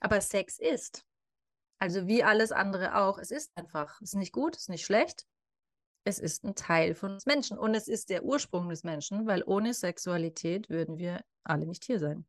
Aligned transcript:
Aber 0.00 0.20
Sex 0.20 0.58
ist. 0.58 1.04
Also 1.80 2.06
wie 2.06 2.22
alles 2.22 2.52
andere 2.52 2.96
auch. 2.96 3.18
Es 3.18 3.30
ist 3.30 3.50
einfach. 3.56 4.00
Es 4.00 4.10
ist 4.10 4.14
nicht 4.14 4.32
gut, 4.32 4.56
es 4.56 4.62
ist 4.62 4.68
nicht 4.68 4.84
schlecht. 4.84 5.26
Es 6.04 6.18
ist 6.18 6.44
ein 6.44 6.54
Teil 6.54 6.94
von 6.94 7.12
uns 7.12 7.26
Menschen 7.26 7.58
und 7.58 7.74
es 7.74 7.88
ist 7.88 8.08
der 8.08 8.24
Ursprung 8.24 8.68
des 8.68 8.84
Menschen, 8.84 9.26
weil 9.26 9.42
ohne 9.44 9.74
Sexualität 9.74 10.70
würden 10.70 10.98
wir 10.98 11.22
alle 11.44 11.66
nicht 11.66 11.84
hier 11.84 11.98
sein. 11.98 12.24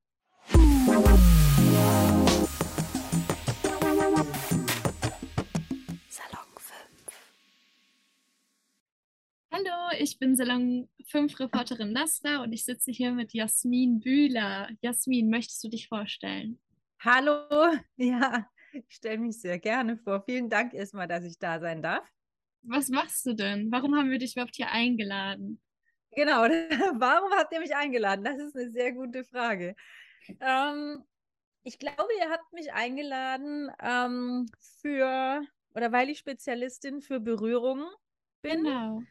Hallo, 9.51 9.91
ich 9.99 10.17
bin 10.17 10.35
Salon 10.35 10.89
5 11.05 11.39
Reporterin 11.39 11.93
Nasra 11.93 12.43
und 12.43 12.51
ich 12.51 12.65
sitze 12.65 12.91
hier 12.91 13.11
mit 13.11 13.33
Jasmin 13.33 13.99
Bühler. 13.99 14.69
Jasmin, 14.81 15.29
möchtest 15.29 15.63
du 15.63 15.69
dich 15.69 15.87
vorstellen? 15.87 16.59
Hallo, 17.01 17.47
ja, 17.95 18.45
ich 18.73 18.83
stelle 18.89 19.19
mich 19.19 19.39
sehr 19.39 19.57
gerne 19.57 19.97
vor. 19.97 20.21
Vielen 20.25 20.49
Dank 20.49 20.73
erstmal, 20.73 21.07
dass 21.07 21.23
ich 21.23 21.39
da 21.39 21.59
sein 21.61 21.81
darf. 21.81 22.05
Was 22.63 22.89
machst 22.89 23.25
du 23.25 23.33
denn? 23.33 23.71
Warum 23.71 23.95
haben 23.95 24.09
wir 24.09 24.19
dich 24.19 24.33
überhaupt 24.33 24.57
hier 24.57 24.69
eingeladen? 24.69 25.61
Genau, 26.11 26.41
warum 26.99 27.31
habt 27.31 27.53
ihr 27.53 27.61
mich 27.61 27.73
eingeladen? 27.73 28.25
Das 28.25 28.37
ist 28.37 28.53
eine 28.55 28.69
sehr 28.69 28.91
gute 28.91 29.23
Frage. 29.23 29.75
Ähm, 30.41 31.01
ich 31.63 31.79
glaube, 31.79 32.09
ihr 32.19 32.29
habt 32.29 32.51
mich 32.51 32.73
eingeladen 32.73 33.71
ähm, 33.81 34.47
für, 34.81 35.41
oder 35.75 35.93
weil 35.93 36.09
ich 36.09 36.19
Spezialistin 36.19 37.01
für 37.01 37.21
Berührungen 37.21 37.87
bin. 38.41 38.65
Genau. 38.65 39.03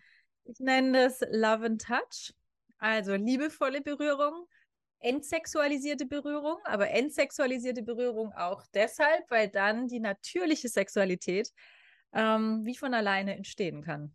Ich 0.45 0.61
nenne 0.61 1.05
das 1.05 1.21
Love 1.31 1.65
and 1.65 1.83
Touch, 1.83 2.35
also 2.77 3.15
liebevolle 3.15 3.81
Berührung, 3.81 4.47
entsexualisierte 5.01 6.07
Berührung, 6.07 6.59
aber 6.65 6.91
entsexualisierte 6.91 7.83
Berührung 7.83 8.33
auch 8.33 8.65
deshalb, 8.75 9.31
weil 9.31 9.49
dann 9.49 9.89
die 9.89 10.01
natürliche 10.01 10.69
Sexualität 10.69 11.53
ähm, 12.13 12.65
wie 12.65 12.77
von 12.77 12.95
alleine 12.95 13.37
entstehen 13.37 13.83
kann. 13.83 14.15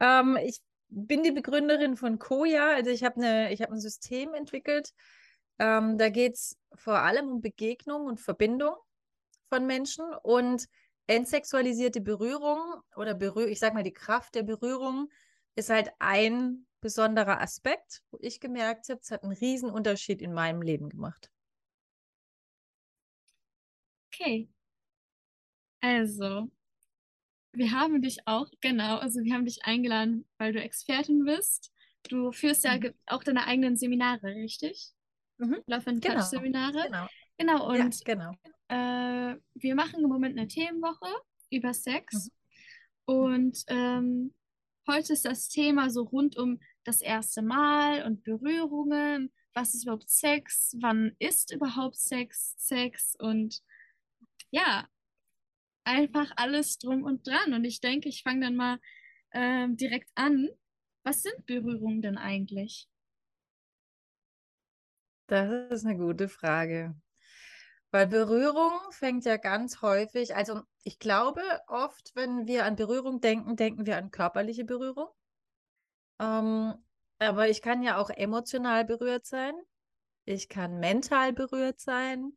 Ähm, 0.00 0.38
ich 0.42 0.60
bin 0.88 1.22
die 1.22 1.32
Begründerin 1.32 1.96
von 1.96 2.18
Koya, 2.18 2.74
also 2.74 2.90
ich 2.90 3.04
habe 3.04 3.48
ich 3.50 3.68
ein 3.68 3.80
System 3.80 4.34
entwickelt. 4.34 4.92
Ähm, 5.58 5.98
da 5.98 6.08
geht 6.10 6.34
es 6.34 6.58
vor 6.74 6.98
allem 6.98 7.28
um 7.30 7.40
Begegnung 7.40 8.06
und 8.06 8.20
Verbindung 8.20 8.74
von 9.48 9.66
Menschen 9.66 10.04
und 10.22 10.66
entsexualisierte 11.06 12.00
Berührung 12.00 12.60
oder 12.96 13.14
Berühr 13.14 13.48
ich 13.48 13.60
sag 13.60 13.74
mal 13.74 13.84
die 13.84 13.92
Kraft 13.92 14.34
der 14.34 14.42
Berührung 14.42 15.08
ist 15.54 15.70
halt 15.70 15.90
ein 15.98 16.65
besonderer 16.80 17.40
Aspekt, 17.40 18.02
wo 18.10 18.18
ich 18.20 18.40
gemerkt 18.40 18.88
habe, 18.88 19.00
es 19.00 19.10
hat 19.10 19.22
einen 19.22 19.32
riesen 19.32 19.70
Unterschied 19.70 20.22
in 20.22 20.32
meinem 20.32 20.62
Leben 20.62 20.88
gemacht. 20.88 21.30
Okay. 24.12 24.48
Also, 25.80 26.50
wir 27.52 27.70
haben 27.72 28.02
dich 28.02 28.18
auch, 28.26 28.50
genau, 28.60 28.98
also 28.98 29.20
wir 29.22 29.34
haben 29.34 29.44
dich 29.44 29.64
eingeladen, 29.64 30.26
weil 30.38 30.52
du 30.52 30.60
Expertin 30.60 31.24
bist. 31.24 31.72
Du 32.08 32.32
führst 32.32 32.64
ja 32.64 32.76
mhm. 32.76 32.94
auch 33.06 33.24
deine 33.24 33.46
eigenen 33.46 33.76
Seminare, 33.76 34.34
richtig? 34.34 34.92
Mhm. 35.38 35.62
Love 35.66 35.90
and 35.90 36.02
genau. 36.02 36.14
Touch 36.14 36.24
Seminare. 36.24 36.84
Genau. 36.84 37.06
Genau, 37.38 37.68
und 37.68 37.76
ja, 37.76 38.04
genau. 38.04 38.32
Äh, 38.68 39.36
wir 39.54 39.74
machen 39.74 40.02
im 40.02 40.08
Moment 40.08 40.38
eine 40.38 40.48
Themenwoche 40.48 41.08
über 41.50 41.74
Sex. 41.74 42.30
Mhm. 43.06 43.14
Und 43.14 43.64
ähm, 43.68 44.34
Heute 44.88 45.14
ist 45.14 45.24
das 45.24 45.48
Thema 45.48 45.90
so 45.90 46.02
rund 46.02 46.36
um 46.36 46.60
das 46.84 47.00
erste 47.00 47.42
Mal 47.42 48.04
und 48.04 48.22
Berührungen. 48.22 49.32
Was 49.52 49.74
ist 49.74 49.82
überhaupt 49.82 50.08
Sex? 50.08 50.76
Wann 50.80 51.16
ist 51.18 51.52
überhaupt 51.52 51.96
Sex? 51.96 52.54
Sex 52.56 53.16
und 53.18 53.62
ja, 54.50 54.88
einfach 55.82 56.30
alles 56.36 56.78
drum 56.78 57.02
und 57.02 57.26
dran. 57.26 57.52
Und 57.52 57.64
ich 57.64 57.80
denke, 57.80 58.08
ich 58.08 58.22
fange 58.22 58.42
dann 58.42 58.54
mal 58.54 58.78
äh, 59.30 59.66
direkt 59.70 60.10
an. 60.14 60.48
Was 61.02 61.22
sind 61.22 61.46
Berührungen 61.46 62.00
denn 62.00 62.16
eigentlich? 62.16 62.88
Das 65.26 65.72
ist 65.72 65.84
eine 65.84 65.96
gute 65.96 66.28
Frage. 66.28 66.94
Weil 67.90 68.08
Berührung 68.08 68.72
fängt 68.90 69.24
ja 69.24 69.36
ganz 69.36 69.80
häufig, 69.80 70.34
also 70.34 70.60
ich 70.82 70.98
glaube 70.98 71.42
oft, 71.68 72.12
wenn 72.14 72.46
wir 72.46 72.64
an 72.64 72.76
Berührung 72.76 73.20
denken, 73.20 73.56
denken 73.56 73.86
wir 73.86 73.96
an 73.96 74.10
körperliche 74.10 74.64
Berührung. 74.64 75.08
Ähm, 76.20 76.74
aber 77.18 77.48
ich 77.48 77.62
kann 77.62 77.82
ja 77.82 77.98
auch 77.98 78.10
emotional 78.10 78.84
berührt 78.84 79.26
sein. 79.26 79.54
Ich 80.24 80.48
kann 80.48 80.80
mental 80.80 81.32
berührt 81.32 81.80
sein. 81.80 82.36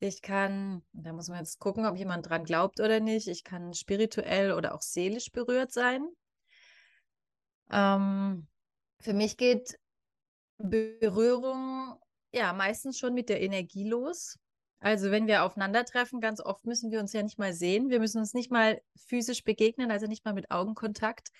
Ich 0.00 0.22
kann, 0.22 0.82
da 0.92 1.12
muss 1.12 1.28
man 1.28 1.40
jetzt 1.40 1.58
gucken, 1.58 1.84
ob 1.84 1.96
jemand 1.96 2.28
dran 2.28 2.44
glaubt 2.44 2.78
oder 2.80 3.00
nicht. 3.00 3.26
Ich 3.26 3.42
kann 3.42 3.74
spirituell 3.74 4.52
oder 4.52 4.74
auch 4.74 4.82
seelisch 4.82 5.32
berührt 5.32 5.72
sein. 5.72 6.08
Ähm, 7.70 8.46
für 9.00 9.12
mich 9.12 9.36
geht 9.36 9.78
Berührung 10.58 11.98
ja 12.32 12.52
meistens 12.52 12.98
schon 12.98 13.14
mit 13.14 13.28
der 13.28 13.40
Energie 13.40 13.88
los. 13.88 14.38
Also 14.80 15.10
wenn 15.10 15.26
wir 15.26 15.44
aufeinandertreffen, 15.44 16.20
ganz 16.20 16.40
oft 16.40 16.64
müssen 16.64 16.90
wir 16.90 17.00
uns 17.00 17.12
ja 17.12 17.22
nicht 17.22 17.38
mal 17.38 17.52
sehen. 17.52 17.90
Wir 17.90 17.98
müssen 17.98 18.18
uns 18.18 18.32
nicht 18.32 18.50
mal 18.50 18.80
physisch 19.06 19.42
begegnen, 19.42 19.90
also 19.90 20.06
nicht 20.06 20.24
mal 20.24 20.34
mit 20.34 20.50
Augenkontakt. 20.50 21.30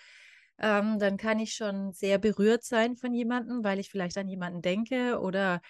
Ähm, 0.59 0.99
dann 0.99 1.17
kann 1.17 1.39
ich 1.39 1.55
schon 1.55 1.93
sehr 1.93 2.19
berührt 2.19 2.65
sein 2.65 2.97
von 2.97 3.15
jemandem, 3.15 3.63
weil 3.63 3.79
ich 3.79 3.91
vielleicht 3.91 4.19
an 4.19 4.29
jemanden 4.29 4.61
denke 4.61 5.21
oder 5.21 5.61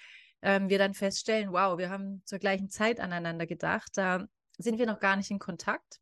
ähm, 0.41 0.71
wir 0.71 0.79
dann 0.79 0.95
feststellen, 0.95 1.53
wow, 1.53 1.77
wir 1.77 1.91
haben 1.91 2.23
zur 2.25 2.39
gleichen 2.39 2.71
Zeit 2.71 3.01
aneinander 3.01 3.47
gedacht. 3.47 3.91
Da 3.95 4.27
sind 4.57 4.79
wir 4.79 4.87
noch 4.87 5.01
gar 5.01 5.17
nicht 5.17 5.31
in 5.31 5.39
Kontakt. 5.39 6.01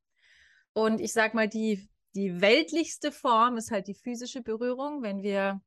Und 0.72 1.00
ich 1.00 1.12
sage 1.12 1.34
mal, 1.34 1.48
die, 1.48 1.88
die 2.14 2.40
weltlichste 2.40 3.10
Form 3.10 3.56
ist 3.56 3.72
halt 3.72 3.88
die 3.88 3.94
physische 3.94 4.42
Berührung, 4.42 5.02
wenn 5.02 5.22
wir, 5.22 5.60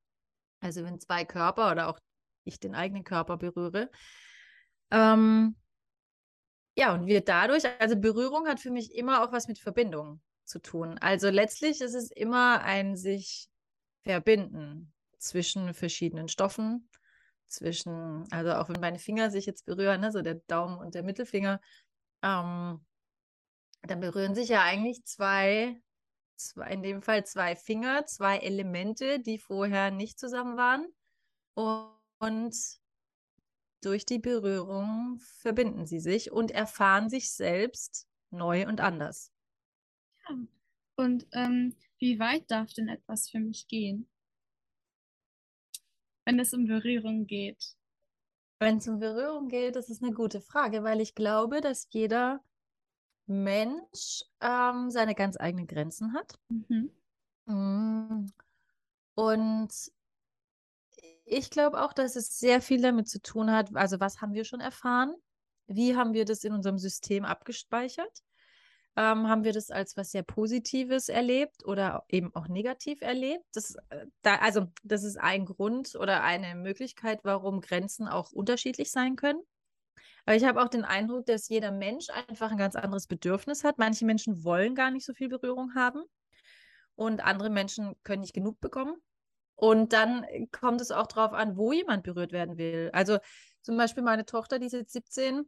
also 0.61 0.85
wenn 0.85 0.99
zwei 0.99 1.25
Körper 1.25 1.71
oder 1.71 1.89
auch 1.89 1.99
ich 2.45 2.59
den 2.59 2.73
eigenen 2.73 3.03
Körper 3.03 3.35
berühre. 3.37 3.89
Ähm, 4.91 5.55
ja, 6.75 6.93
und 6.93 7.07
wir 7.07 7.21
dadurch, 7.21 7.63
also 7.79 7.95
Berührung 7.95 8.47
hat 8.47 8.59
für 8.59 8.71
mich 8.71 8.93
immer 8.95 9.23
auch 9.23 9.31
was 9.31 9.47
mit 9.47 9.59
Verbindung 9.59 10.21
zu 10.45 10.59
tun. 10.59 10.97
Also 10.99 11.29
letztlich 11.29 11.81
ist 11.81 11.93
es 11.93 12.11
immer 12.11 12.61
ein 12.61 12.95
sich 12.95 13.49
verbinden 14.03 14.93
zwischen 15.17 15.73
verschiedenen 15.73 16.27
Stoffen, 16.27 16.89
zwischen, 17.47 18.25
also 18.31 18.53
auch 18.53 18.69
wenn 18.69 18.79
meine 18.79 18.99
Finger 18.99 19.31
sich 19.31 19.45
jetzt 19.45 19.65
berühren, 19.65 20.01
ne, 20.01 20.11
so 20.11 20.21
der 20.21 20.35
Daumen 20.35 20.77
und 20.77 20.95
der 20.95 21.03
Mittelfinger, 21.03 21.59
ähm, 22.23 22.85
dann 23.81 23.99
berühren 23.99 24.35
sich 24.35 24.49
ja 24.49 24.63
eigentlich 24.63 25.03
zwei, 25.05 25.81
zwei, 26.35 26.69
in 26.71 26.83
dem 26.83 27.01
Fall 27.01 27.25
zwei 27.25 27.55
Finger, 27.55 28.05
zwei 28.05 28.37
Elemente, 28.37 29.19
die 29.19 29.37
vorher 29.37 29.91
nicht 29.91 30.19
zusammen 30.19 30.57
waren. 30.57 30.87
Und 31.53 32.55
durch 33.81 34.05
die 34.05 34.19
Berührung 34.19 35.19
verbinden 35.19 35.85
sie 35.85 35.99
sich 35.99 36.31
und 36.31 36.51
erfahren 36.51 37.09
sich 37.09 37.31
selbst 37.31 38.07
neu 38.31 38.67
und 38.67 38.81
anders. 38.81 39.31
Ja. 40.27 40.35
Und 40.95 41.27
ähm, 41.31 41.75
wie 41.97 42.19
weit 42.19 42.49
darf 42.51 42.73
denn 42.73 42.89
etwas 42.89 43.29
für 43.29 43.39
mich 43.39 43.67
gehen, 43.67 44.09
wenn 46.25 46.39
es 46.39 46.53
um 46.53 46.65
Berührung 46.65 47.25
geht? 47.25 47.75
Wenn 48.59 48.77
es 48.77 48.87
um 48.87 48.99
Berührung 48.99 49.47
geht, 49.47 49.75
das 49.75 49.89
ist 49.89 50.03
eine 50.03 50.13
gute 50.13 50.41
Frage, 50.41 50.83
weil 50.83 50.99
ich 50.99 51.15
glaube, 51.15 51.61
dass 51.61 51.87
jeder 51.91 52.43
Mensch 53.25 54.25
ähm, 54.41 54.89
seine 54.89 55.15
ganz 55.15 55.37
eigenen 55.39 55.67
Grenzen 55.67 56.13
hat. 56.13 56.37
Mhm. 56.49 56.91
Mm. 57.45 58.25
Und 59.15 59.91
ich 61.29 61.49
glaube 61.49 61.81
auch, 61.83 61.93
dass 61.93 62.15
es 62.15 62.39
sehr 62.39 62.61
viel 62.61 62.81
damit 62.81 63.07
zu 63.07 63.21
tun 63.21 63.51
hat, 63.51 63.75
also 63.75 63.99
was 63.99 64.21
haben 64.21 64.33
wir 64.33 64.45
schon 64.45 64.59
erfahren? 64.59 65.13
Wie 65.67 65.95
haben 65.95 66.13
wir 66.13 66.25
das 66.25 66.43
in 66.43 66.53
unserem 66.53 66.77
System 66.77 67.25
abgespeichert? 67.25 68.23
Ähm, 68.95 69.29
haben 69.29 69.43
wir 69.43 69.53
das 69.53 69.69
als 69.69 69.95
was 69.95 70.11
sehr 70.11 70.23
Positives 70.23 71.07
erlebt 71.09 71.63
oder 71.65 72.03
eben 72.09 72.33
auch 72.35 72.47
negativ 72.47 73.01
erlebt? 73.01 73.45
Das, 73.53 73.75
äh, 73.89 74.07
da, 74.23 74.35
also, 74.37 74.67
das 74.83 75.03
ist 75.03 75.17
ein 75.17 75.45
Grund 75.45 75.95
oder 75.95 76.23
eine 76.23 76.55
Möglichkeit, 76.55 77.19
warum 77.23 77.61
Grenzen 77.61 78.07
auch 78.07 78.31
unterschiedlich 78.31 78.91
sein 78.91 79.15
können. 79.15 79.41
Aber 80.25 80.35
ich 80.35 80.43
habe 80.43 80.61
auch 80.61 80.69
den 80.69 80.85
Eindruck, 80.85 81.25
dass 81.27 81.49
jeder 81.49 81.71
Mensch 81.71 82.07
einfach 82.27 82.51
ein 82.51 82.57
ganz 82.57 82.75
anderes 82.75 83.07
Bedürfnis 83.07 83.63
hat. 83.63 83.77
Manche 83.77 84.05
Menschen 84.05 84.43
wollen 84.43 84.75
gar 84.75 84.91
nicht 84.91 85.05
so 85.05 85.13
viel 85.13 85.29
Berührung 85.29 85.75
haben 85.75 86.03
und 86.95 87.23
andere 87.23 87.49
Menschen 87.49 87.95
können 88.03 88.21
nicht 88.21 88.33
genug 88.33 88.59
bekommen. 88.59 88.95
Und 89.59 89.91
dann 89.91 90.25
kommt 90.51 90.79
es 90.79 90.89
auch 90.89 91.07
darauf 91.07 91.33
an, 91.33 91.57
wo 91.57 91.73
jemand 91.73 92.03
berührt 92.03 92.31
werden 92.31 92.57
will. 92.57 92.89
Also 92.93 93.17
zum 93.61 93.75
Beispiel 93.75 94.03
meine 94.03 94.25
Tochter, 94.25 94.57
die 94.57 94.67
ist 94.67 94.71
jetzt 94.71 94.93
17. 94.93 95.43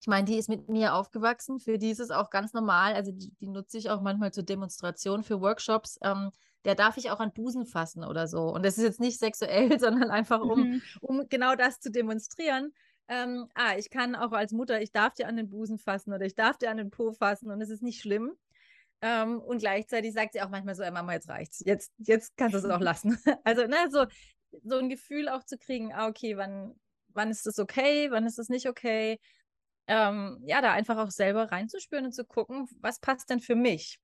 Ich 0.00 0.06
meine, 0.06 0.24
die 0.24 0.38
ist 0.38 0.48
mit 0.48 0.70
mir 0.70 0.94
aufgewachsen. 0.94 1.60
Für 1.60 1.76
die 1.76 1.90
ist 1.90 2.00
es 2.00 2.10
auch 2.10 2.30
ganz 2.30 2.54
normal. 2.54 2.94
Also 2.94 3.12
die, 3.12 3.30
die 3.38 3.48
nutze 3.48 3.76
ich 3.76 3.90
auch 3.90 4.00
manchmal 4.00 4.32
zur 4.32 4.42
Demonstration 4.42 5.22
für 5.22 5.42
Workshops. 5.42 5.98
Ähm, 6.02 6.30
der 6.64 6.74
darf 6.74 6.96
ich 6.96 7.10
auch 7.10 7.20
an 7.20 7.34
Busen 7.34 7.66
fassen 7.66 8.04
oder 8.04 8.26
so. 8.26 8.44
Und 8.44 8.64
das 8.64 8.78
ist 8.78 8.84
jetzt 8.84 9.00
nicht 9.00 9.18
sexuell, 9.18 9.78
sondern 9.80 10.10
einfach 10.10 10.40
um, 10.40 10.60
mhm. 10.60 10.82
um 11.02 11.28
genau 11.28 11.56
das 11.56 11.78
zu 11.78 11.90
demonstrieren. 11.90 12.72
ähm, 13.08 13.48
ah, 13.54 13.76
ich 13.76 13.90
kann 13.90 14.14
auch 14.14 14.32
als 14.32 14.52
Mutter, 14.52 14.80
ich 14.80 14.92
darf 14.92 15.12
dir 15.12 15.28
an 15.28 15.36
den 15.36 15.50
Busen 15.50 15.78
fassen 15.78 16.14
oder 16.14 16.24
ich 16.24 16.34
darf 16.34 16.56
dir 16.56 16.70
an 16.70 16.78
den 16.78 16.90
Po 16.90 17.12
fassen 17.12 17.50
und 17.50 17.60
es 17.60 17.68
ist 17.68 17.82
nicht 17.82 18.00
schlimm. 18.00 18.32
Ähm, 19.02 19.40
und 19.40 19.58
gleichzeitig 19.58 20.12
sagt 20.12 20.32
sie 20.32 20.42
auch 20.42 20.48
manchmal 20.48 20.74
so, 20.74 20.82
Mama, 20.90 21.12
jetzt 21.12 21.28
reicht's. 21.28 21.62
Jetzt, 21.64 21.92
jetzt 21.98 22.36
kannst 22.36 22.54
du 22.54 22.58
es 22.58 22.64
auch 22.64 22.80
lassen. 22.80 23.18
also, 23.44 23.66
ne, 23.66 23.76
so, 23.90 24.06
so 24.64 24.78
ein 24.78 24.88
Gefühl 24.88 25.28
auch 25.28 25.44
zu 25.44 25.58
kriegen, 25.58 25.92
ah, 25.92 26.08
okay, 26.08 26.36
wann, 26.36 26.74
wann 27.08 27.30
ist 27.30 27.46
das 27.46 27.58
okay, 27.58 28.10
wann 28.10 28.26
ist 28.26 28.38
das 28.38 28.48
nicht 28.48 28.68
okay? 28.68 29.18
Ähm, 29.88 30.42
ja, 30.44 30.60
da 30.60 30.72
einfach 30.72 30.96
auch 30.98 31.10
selber 31.10 31.50
reinzuspüren 31.52 32.06
und 32.06 32.12
zu 32.12 32.24
gucken, 32.24 32.66
was 32.80 32.98
passt 32.98 33.30
denn 33.30 33.40
für 33.40 33.54
mich? 33.54 33.98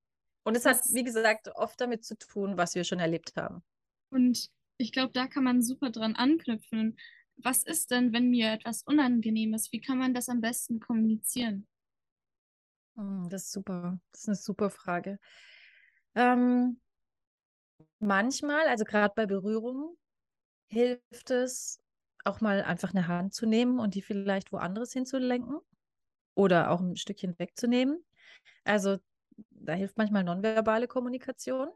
Und 0.44 0.56
es 0.56 0.64
hat, 0.64 0.80
wie 0.92 1.04
gesagt, 1.04 1.48
oft 1.54 1.80
damit 1.80 2.04
zu 2.04 2.16
tun, 2.16 2.56
was 2.56 2.74
wir 2.74 2.84
schon 2.84 3.00
erlebt 3.00 3.34
haben. 3.36 3.62
Und 4.10 4.50
ich 4.76 4.92
glaube, 4.92 5.12
da 5.12 5.26
kann 5.26 5.44
man 5.44 5.62
super 5.62 5.90
dran 5.90 6.16
anknüpfen. 6.16 6.96
Was 7.36 7.62
ist 7.62 7.90
denn, 7.90 8.12
wenn 8.12 8.30
mir 8.30 8.52
etwas 8.52 8.82
unangenehm 8.82 9.54
ist? 9.54 9.72
Wie 9.72 9.80
kann 9.80 9.98
man 9.98 10.14
das 10.14 10.28
am 10.28 10.40
besten 10.40 10.80
kommunizieren? 10.80 11.66
Hm, 12.96 13.28
das 13.28 13.44
ist 13.44 13.52
super. 13.52 13.98
Das 14.12 14.22
ist 14.22 14.28
eine 14.28 14.36
super 14.36 14.70
Frage. 14.70 15.18
Ähm, 16.14 16.80
manchmal, 17.98 18.66
also 18.68 18.84
gerade 18.84 19.12
bei 19.14 19.26
Berührungen, 19.26 19.96
hilft 20.68 21.30
es 21.30 21.80
auch 22.24 22.40
mal 22.42 22.62
einfach 22.62 22.90
eine 22.92 23.08
Hand 23.08 23.34
zu 23.34 23.46
nehmen 23.46 23.80
und 23.80 23.94
die 23.94 24.02
vielleicht 24.02 24.52
woanders 24.52 24.92
hinzulenken 24.92 25.58
oder 26.34 26.70
auch 26.70 26.80
ein 26.80 26.96
Stückchen 26.96 27.38
wegzunehmen. 27.38 28.04
Also 28.64 28.98
da 29.50 29.74
hilft 29.74 29.98
manchmal 29.98 30.24
nonverbale 30.24 30.88
Kommunikation. 30.88 31.70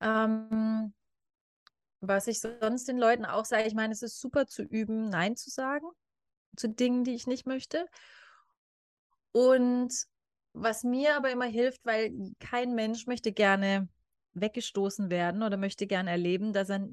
Ähm, 0.00 0.92
was 2.00 2.26
ich 2.26 2.40
sonst 2.40 2.86
den 2.88 2.98
Leuten 2.98 3.24
auch 3.24 3.44
sage, 3.44 3.64
ich 3.66 3.74
meine, 3.74 3.92
es 3.92 4.02
ist 4.02 4.20
super 4.20 4.46
zu 4.46 4.62
üben, 4.62 5.08
Nein 5.08 5.36
zu 5.36 5.50
sagen 5.50 5.86
zu 6.56 6.68
Dingen, 6.68 7.04
die 7.04 7.14
ich 7.14 7.26
nicht 7.28 7.46
möchte. 7.46 7.86
Und 9.34 9.92
was 10.52 10.84
mir 10.84 11.16
aber 11.16 11.32
immer 11.32 11.46
hilft, 11.46 11.84
weil 11.84 12.12
kein 12.38 12.74
Mensch 12.74 13.08
möchte 13.08 13.32
gerne 13.32 13.88
weggestoßen 14.34 15.10
werden 15.10 15.42
oder 15.42 15.56
möchte 15.56 15.88
gerne 15.88 16.10
erleben, 16.10 16.52
dass, 16.52 16.70
er, 16.70 16.86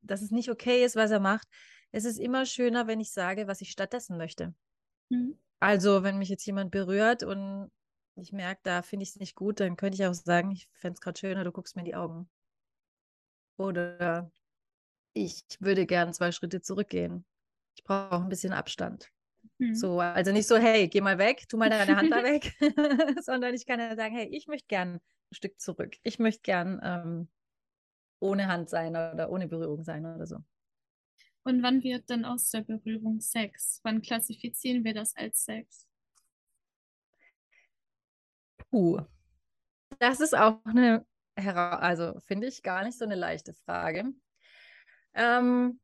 dass 0.00 0.22
es 0.22 0.30
nicht 0.30 0.48
okay 0.48 0.84
ist, 0.84 0.94
was 0.94 1.10
er 1.10 1.18
macht. 1.18 1.48
Es 1.90 2.04
ist 2.04 2.18
immer 2.18 2.46
schöner, 2.46 2.86
wenn 2.86 3.00
ich 3.00 3.12
sage, 3.12 3.48
was 3.48 3.60
ich 3.60 3.72
stattdessen 3.72 4.16
möchte. 4.16 4.54
Mhm. 5.08 5.36
Also, 5.58 6.04
wenn 6.04 6.18
mich 6.18 6.28
jetzt 6.28 6.46
jemand 6.46 6.70
berührt 6.70 7.24
und 7.24 7.70
ich 8.14 8.32
merke, 8.32 8.60
da 8.62 8.82
finde 8.82 9.02
ich 9.02 9.10
es 9.10 9.16
nicht 9.16 9.34
gut, 9.34 9.58
dann 9.58 9.76
könnte 9.76 9.96
ich 9.96 10.06
auch 10.06 10.14
sagen, 10.14 10.52
ich 10.52 10.68
fände 10.72 10.94
es 10.94 11.00
gerade 11.00 11.18
schöner, 11.18 11.42
du 11.42 11.50
guckst 11.50 11.74
mir 11.74 11.82
in 11.82 11.86
die 11.86 11.96
Augen. 11.96 12.30
Oder 13.56 14.30
ich 15.14 15.44
würde 15.58 15.86
gern 15.86 16.12
zwei 16.12 16.30
Schritte 16.30 16.60
zurückgehen. 16.60 17.24
Ich 17.74 17.82
brauche 17.82 18.22
ein 18.22 18.28
bisschen 18.28 18.52
Abstand. 18.52 19.10
Mhm. 19.62 19.74
So, 19.74 20.00
also 20.00 20.32
nicht 20.32 20.48
so, 20.48 20.56
hey, 20.56 20.88
geh 20.88 21.00
mal 21.00 21.18
weg, 21.18 21.48
tu 21.48 21.56
mal 21.56 21.70
deine 21.70 21.96
Hand 21.96 22.10
da 22.10 22.22
weg, 22.24 22.52
sondern 23.22 23.54
ich 23.54 23.64
kann 23.64 23.78
ja 23.78 23.94
sagen, 23.94 24.14
hey, 24.16 24.28
ich 24.32 24.48
möchte 24.48 24.66
gern 24.66 24.94
ein 24.94 25.00
Stück 25.30 25.60
zurück. 25.60 25.96
Ich 26.02 26.18
möchte 26.18 26.42
gern 26.42 26.80
ähm, 26.82 27.28
ohne 28.20 28.48
Hand 28.48 28.68
sein 28.68 28.90
oder 28.90 29.30
ohne 29.30 29.46
Berührung 29.46 29.84
sein 29.84 30.04
oder 30.04 30.26
so. 30.26 30.38
Und 31.44 31.62
wann 31.62 31.82
wird 31.82 32.10
dann 32.10 32.24
aus 32.24 32.50
der 32.50 32.62
Berührung 32.62 33.20
Sex? 33.20 33.80
Wann 33.84 34.02
klassifizieren 34.02 34.84
wir 34.84 34.94
das 34.94 35.16
als 35.16 35.44
Sex? 35.44 35.86
Puh. 38.70 39.00
Das 39.98 40.20
ist 40.20 40.36
auch 40.36 40.64
eine, 40.64 41.06
also 41.36 42.18
finde 42.20 42.48
ich 42.48 42.62
gar 42.62 42.84
nicht 42.84 42.98
so 42.98 43.04
eine 43.04 43.14
leichte 43.14 43.54
Frage. 43.54 44.12
Ähm, 45.14 45.80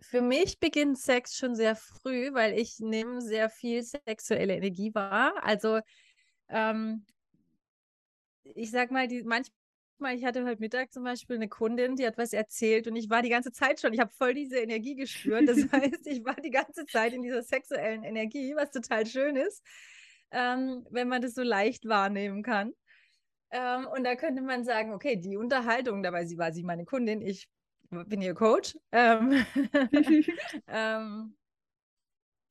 für 0.00 0.20
mich 0.20 0.58
beginnt 0.58 0.98
Sex 0.98 1.36
schon 1.36 1.54
sehr 1.54 1.76
früh, 1.76 2.32
weil 2.34 2.58
ich 2.58 2.78
nehme 2.78 3.20
sehr 3.20 3.48
viel 3.48 3.82
sexuelle 3.82 4.54
Energie 4.54 4.94
wahr. 4.94 5.34
Also 5.42 5.80
ähm, 6.48 7.04
ich 8.42 8.70
sag 8.70 8.90
mal, 8.90 9.08
die, 9.08 9.22
manchmal, 9.22 10.14
ich 10.14 10.24
hatte 10.24 10.44
heute 10.44 10.60
Mittag 10.60 10.92
zum 10.92 11.04
Beispiel 11.04 11.36
eine 11.36 11.48
Kundin, 11.48 11.96
die 11.96 12.06
hat 12.06 12.18
was 12.18 12.32
erzählt 12.32 12.86
und 12.86 12.96
ich 12.96 13.08
war 13.08 13.22
die 13.22 13.30
ganze 13.30 13.52
Zeit 13.52 13.80
schon, 13.80 13.92
ich 13.92 14.00
habe 14.00 14.12
voll 14.12 14.34
diese 14.34 14.58
Energie 14.58 14.94
gespürt. 14.94 15.48
Das 15.48 15.56
heißt, 15.72 16.06
ich 16.06 16.24
war 16.24 16.36
die 16.36 16.50
ganze 16.50 16.84
Zeit 16.86 17.12
in 17.12 17.22
dieser 17.22 17.42
sexuellen 17.42 18.04
Energie, 18.04 18.54
was 18.56 18.70
total 18.70 19.06
schön 19.06 19.36
ist, 19.36 19.62
ähm, 20.30 20.86
wenn 20.90 21.08
man 21.08 21.22
das 21.22 21.34
so 21.34 21.42
leicht 21.42 21.88
wahrnehmen 21.88 22.42
kann. 22.42 22.72
Ähm, 23.50 23.86
und 23.86 24.04
da 24.04 24.16
könnte 24.16 24.42
man 24.42 24.64
sagen, 24.64 24.92
okay, 24.92 25.16
die 25.16 25.36
Unterhaltung, 25.36 26.02
dabei 26.02 26.26
sie 26.26 26.38
war 26.38 26.52
sie 26.52 26.64
meine 26.64 26.84
Kundin, 26.84 27.22
ich 27.22 27.48
bin 28.06 28.22
ihr 28.22 28.34
Coach. 28.34 28.76
Ähm, 28.92 29.44
ähm, 30.68 31.36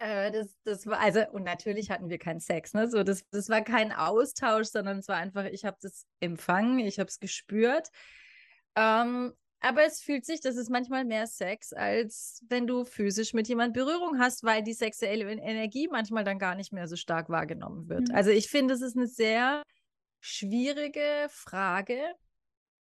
äh, 0.04 0.32
das, 0.32 0.58
das 0.64 0.86
war, 0.86 1.00
also, 1.00 1.22
und 1.32 1.44
natürlich 1.44 1.90
hatten 1.90 2.10
wir 2.10 2.18
keinen 2.18 2.42
Sex, 2.42 2.74
ne? 2.74 2.90
So, 2.90 3.04
das, 3.04 3.24
das 3.30 3.48
war 3.48 3.62
kein 3.62 3.92
Austausch, 3.94 4.68
sondern 4.68 5.00
es 5.00 5.08
war 5.08 5.18
einfach, 5.18 5.46
ich 5.46 5.64
habe 5.64 5.78
das 5.82 6.06
empfangen, 6.20 6.80
ich 6.80 7.00
habe 7.00 7.08
es 7.08 7.20
gespürt. 7.20 7.90
Ähm, 8.76 9.34
aber 9.62 9.86
es 9.86 10.02
fühlt 10.02 10.26
sich, 10.26 10.42
das 10.42 10.58
ist 10.58 10.70
manchmal 10.70 11.06
mehr 11.06 11.26
Sex, 11.26 11.72
als 11.72 12.44
wenn 12.50 12.68
du 12.68 12.84
physisch 12.84 13.34
mit 13.34 13.48
jemand 13.48 13.74
Berührung 13.74 14.20
hast, 14.20 14.44
weil 14.44 14.62
die 14.62 14.74
sexuelle 14.74 15.32
Energie 15.32 15.88
manchmal 15.90 16.26
dann 16.26 16.38
gar 16.38 16.56
nicht 16.56 16.74
mehr 16.74 16.90
so 16.90 16.98
stark 16.98 17.30
wahrgenommen 17.30 17.88
wird. 17.88 18.10
Mhm. 18.10 18.16
Also 18.16 18.32
ich 18.32 18.50
finde, 18.50 18.74
es 18.74 18.82
ist 18.82 18.98
eine 18.98 19.08
sehr 19.08 19.64
schwierige 20.20 21.28
Frage, 21.30 22.02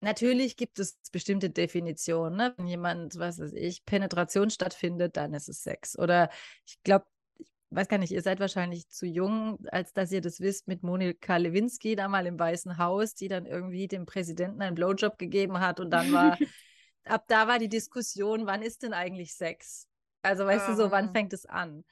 Natürlich 0.03 0.57
gibt 0.57 0.81
es 0.81 0.99
bestimmte 1.13 1.49
Definitionen. 1.49 2.37
Ne? 2.37 2.55
Wenn 2.57 2.67
jemand, 2.67 3.19
was 3.21 3.39
weiß 3.39 3.53
ich, 3.53 3.85
Penetration 3.85 4.51
stattfindet, 4.51 5.17
dann 5.17 5.33
ist 5.33 5.49
es 5.49 5.63
Sex. 5.63 5.97
Oder 5.97 6.29
ich 6.67 6.83
glaube, 6.83 7.07
ich 7.39 7.47
weiß 7.71 7.87
gar 7.87 7.99
nicht, 7.99 8.11
ihr 8.11 8.21
seid 8.21 8.41
wahrscheinlich 8.41 8.89
zu 8.89 9.07
jung, 9.07 9.65
als 9.71 9.93
dass 9.93 10.11
ihr 10.11 10.21
das 10.21 10.41
wisst, 10.41 10.67
mit 10.67 10.83
Monika 10.83 11.37
Lewinsky 11.37 11.95
da 11.95 12.09
mal 12.09 12.27
im 12.27 12.37
Weißen 12.37 12.79
Haus, 12.79 13.15
die 13.15 13.29
dann 13.29 13.47
irgendwie 13.47 13.87
dem 13.87 14.05
Präsidenten 14.05 14.61
einen 14.61 14.75
Blowjob 14.75 15.19
gegeben 15.19 15.61
hat 15.61 15.79
und 15.79 15.91
dann 15.91 16.13
war, 16.13 16.37
ab 17.05 17.25
da 17.29 17.47
war 17.47 17.61
die 17.61 17.69
Diskussion, 17.69 18.45
wann 18.45 18.63
ist 18.63 18.83
denn 18.83 18.95
eigentlich 18.95 19.35
Sex? 19.35 19.87
Also 20.23 20.45
weißt 20.45 20.69
um. 20.69 20.75
du 20.75 20.83
so, 20.83 20.91
wann 20.91 21.11
ah. 21.11 21.13
fängt 21.13 21.33
es 21.33 21.47
an? 21.47 21.85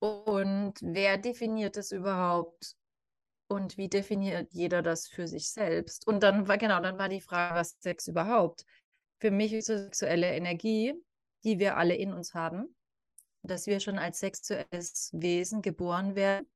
Und 0.00 0.74
wer 0.82 1.16
definiert 1.16 1.78
es 1.78 1.92
überhaupt? 1.92 2.76
Und 3.52 3.76
wie 3.76 3.88
definiert 3.88 4.54
jeder 4.54 4.80
das 4.80 5.08
für 5.08 5.28
sich 5.28 5.50
selbst? 5.50 6.06
Und 6.06 6.22
dann 6.22 6.48
war, 6.48 6.56
genau, 6.56 6.80
dann 6.80 6.96
war 6.96 7.10
die 7.10 7.20
Frage, 7.20 7.54
was 7.54 7.74
ist 7.74 7.82
Sex 7.82 8.08
überhaupt? 8.08 8.64
Für 9.20 9.30
mich 9.30 9.52
ist 9.52 9.66
sexuelle 9.66 10.34
Energie, 10.34 10.94
die 11.44 11.58
wir 11.58 11.76
alle 11.76 11.94
in 11.94 12.14
uns 12.14 12.32
haben, 12.32 12.74
dass 13.42 13.66
wir 13.66 13.80
schon 13.80 13.98
als 13.98 14.20
sexuelles 14.20 15.10
Wesen 15.12 15.60
geboren 15.60 16.14
werden. 16.14 16.50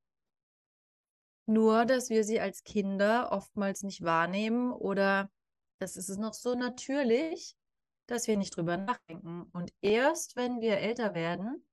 Nur, 1.45 1.85
dass 1.85 2.09
wir 2.09 2.23
sie 2.23 2.39
als 2.39 2.63
Kinder 2.63 3.31
oftmals 3.31 3.83
nicht 3.83 4.03
wahrnehmen 4.03 4.71
oder 4.71 5.29
das 5.77 5.97
ist 5.97 6.09
es 6.09 6.17
noch 6.17 6.33
so 6.33 6.55
natürlich, 6.55 7.55
dass 8.07 8.25
wir 8.25 8.37
nicht 8.37 8.57
drüber 8.57 8.75
nachdenken. 8.75 9.43
Und 9.53 9.71
erst 9.81 10.35
wenn 10.35 10.61
wir 10.61 10.79
älter 10.79 11.13
werden 11.13 11.63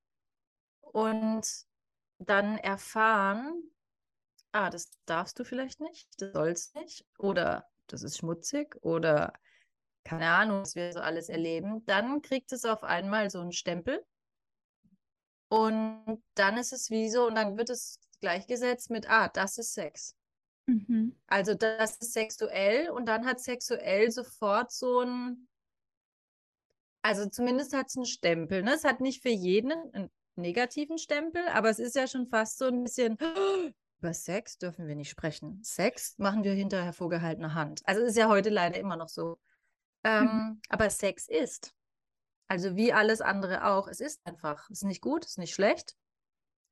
und 0.83 1.47
dann 2.19 2.59
erfahren, 2.59 3.74
ah, 4.55 4.71
das 4.71 4.91
darfst 5.05 5.39
du 5.39 5.45
vielleicht 5.45 5.81
nicht, 5.81 6.09
das 6.19 6.33
sollst 6.33 6.75
nicht, 6.77 7.05
oder 7.19 7.67
das 7.89 8.03
ist 8.03 8.19
schmutzig, 8.19 8.77
oder 8.83 9.33
keine 10.05 10.29
Ahnung, 10.29 10.63
was 10.63 10.75
wir 10.77 10.93
so 10.93 11.01
alles 11.01 11.29
erleben, 11.29 11.85
dann 11.87 12.23
kriegt 12.23 12.53
es 12.53 12.65
auf 12.65 12.85
einmal 12.85 13.31
so 13.31 13.41
einen 13.41 13.53
Stempel. 13.53 14.05
Und 15.49 16.23
dann 16.35 16.57
ist 16.57 16.73
es 16.73 16.91
wie 16.91 17.11
so, 17.11 17.27
und 17.27 17.35
dann 17.35 17.57
wird 17.57 17.71
es 17.71 17.99
gleichgesetzt 18.21 18.91
mit, 18.91 19.09
ah, 19.09 19.29
das 19.29 19.59
ist 19.59 19.75
Sex. 19.75 20.15
Mhm. 20.67 21.19
Also 21.27 21.55
das 21.55 21.97
ist 21.97 22.13
sexuell 22.13 22.91
und 22.91 23.07
dann 23.07 23.27
hat 23.27 23.41
sexuell 23.41 24.11
sofort 24.11 24.73
so 24.73 25.01
ein, 25.01 25.49
also 27.03 27.29
zumindest 27.29 27.75
hat 27.75 27.89
es 27.89 27.97
einen 27.97 28.07
Stempel. 28.07 28.63
Ne? 28.63 28.75
Es 28.75 28.85
hat 28.85 29.01
nicht 29.01 29.21
für 29.21 29.31
jeden 29.31 29.73
einen 29.73 30.11
negativen 30.37 30.97
Stempel, 30.97 31.47
aber 31.49 31.69
es 31.69 31.79
ist 31.79 31.97
ja 31.97 32.07
schon 32.07 32.29
fast 32.29 32.59
so 32.59 32.67
ein 32.67 32.83
bisschen, 32.83 33.19
über 34.01 34.13
Sex 34.13 34.59
dürfen 34.59 34.87
wir 34.87 34.97
nicht 34.97 35.11
sprechen. 35.11 35.63
Sex 35.63 36.19
machen 36.19 36.45
wir 36.45 36.53
hinter 36.53 36.85
hervorgehaltener 36.85 37.55
Hand. 37.55 37.81
Also 37.85 38.03
ist 38.03 38.17
ja 38.17 38.29
heute 38.29 38.51
leider 38.51 38.79
immer 38.79 38.97
noch 38.97 39.09
so. 39.09 39.39
Ähm, 40.05 40.25
mhm. 40.25 40.61
Aber 40.69 40.91
Sex 40.91 41.29
ist. 41.29 41.75
Also 42.49 42.77
wie 42.77 42.93
alles 42.93 43.21
andere 43.21 43.67
auch. 43.67 43.89
Es 43.89 44.01
ist 44.01 44.21
einfach. 44.27 44.69
Es 44.71 44.83
ist 44.83 44.89
nicht 44.89 45.01
gut, 45.01 45.25
es 45.25 45.33
ist 45.33 45.39
nicht 45.39 45.55
schlecht. 45.55 45.97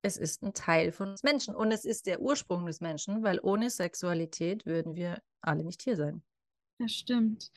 Es 0.02 0.16
ist 0.16 0.42
ein 0.42 0.52
Teil 0.52 0.92
von 0.92 1.10
uns 1.10 1.22
Menschen. 1.22 1.54
Und 1.54 1.72
es 1.72 1.84
ist 1.84 2.06
der 2.06 2.20
Ursprung 2.20 2.66
des 2.66 2.80
Menschen, 2.80 3.22
weil 3.22 3.40
ohne 3.40 3.70
Sexualität 3.70 4.66
würden 4.66 4.94
wir 4.94 5.22
alle 5.40 5.64
nicht 5.64 5.82
hier 5.82 5.96
sein. 5.96 6.22
Das 6.78 6.92
stimmt. 6.92 7.50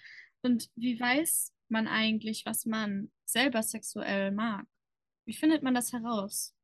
Und 0.43 0.69
wie 0.75 0.99
weiß 0.99 1.51
man 1.69 1.87
eigentlich, 1.87 2.45
was 2.45 2.65
man 2.65 3.11
selber 3.25 3.63
sexuell 3.63 4.31
mag? 4.31 4.65
Wie 5.25 5.33
findet 5.33 5.63
man 5.63 5.73
das 5.73 5.91
heraus? 5.91 6.55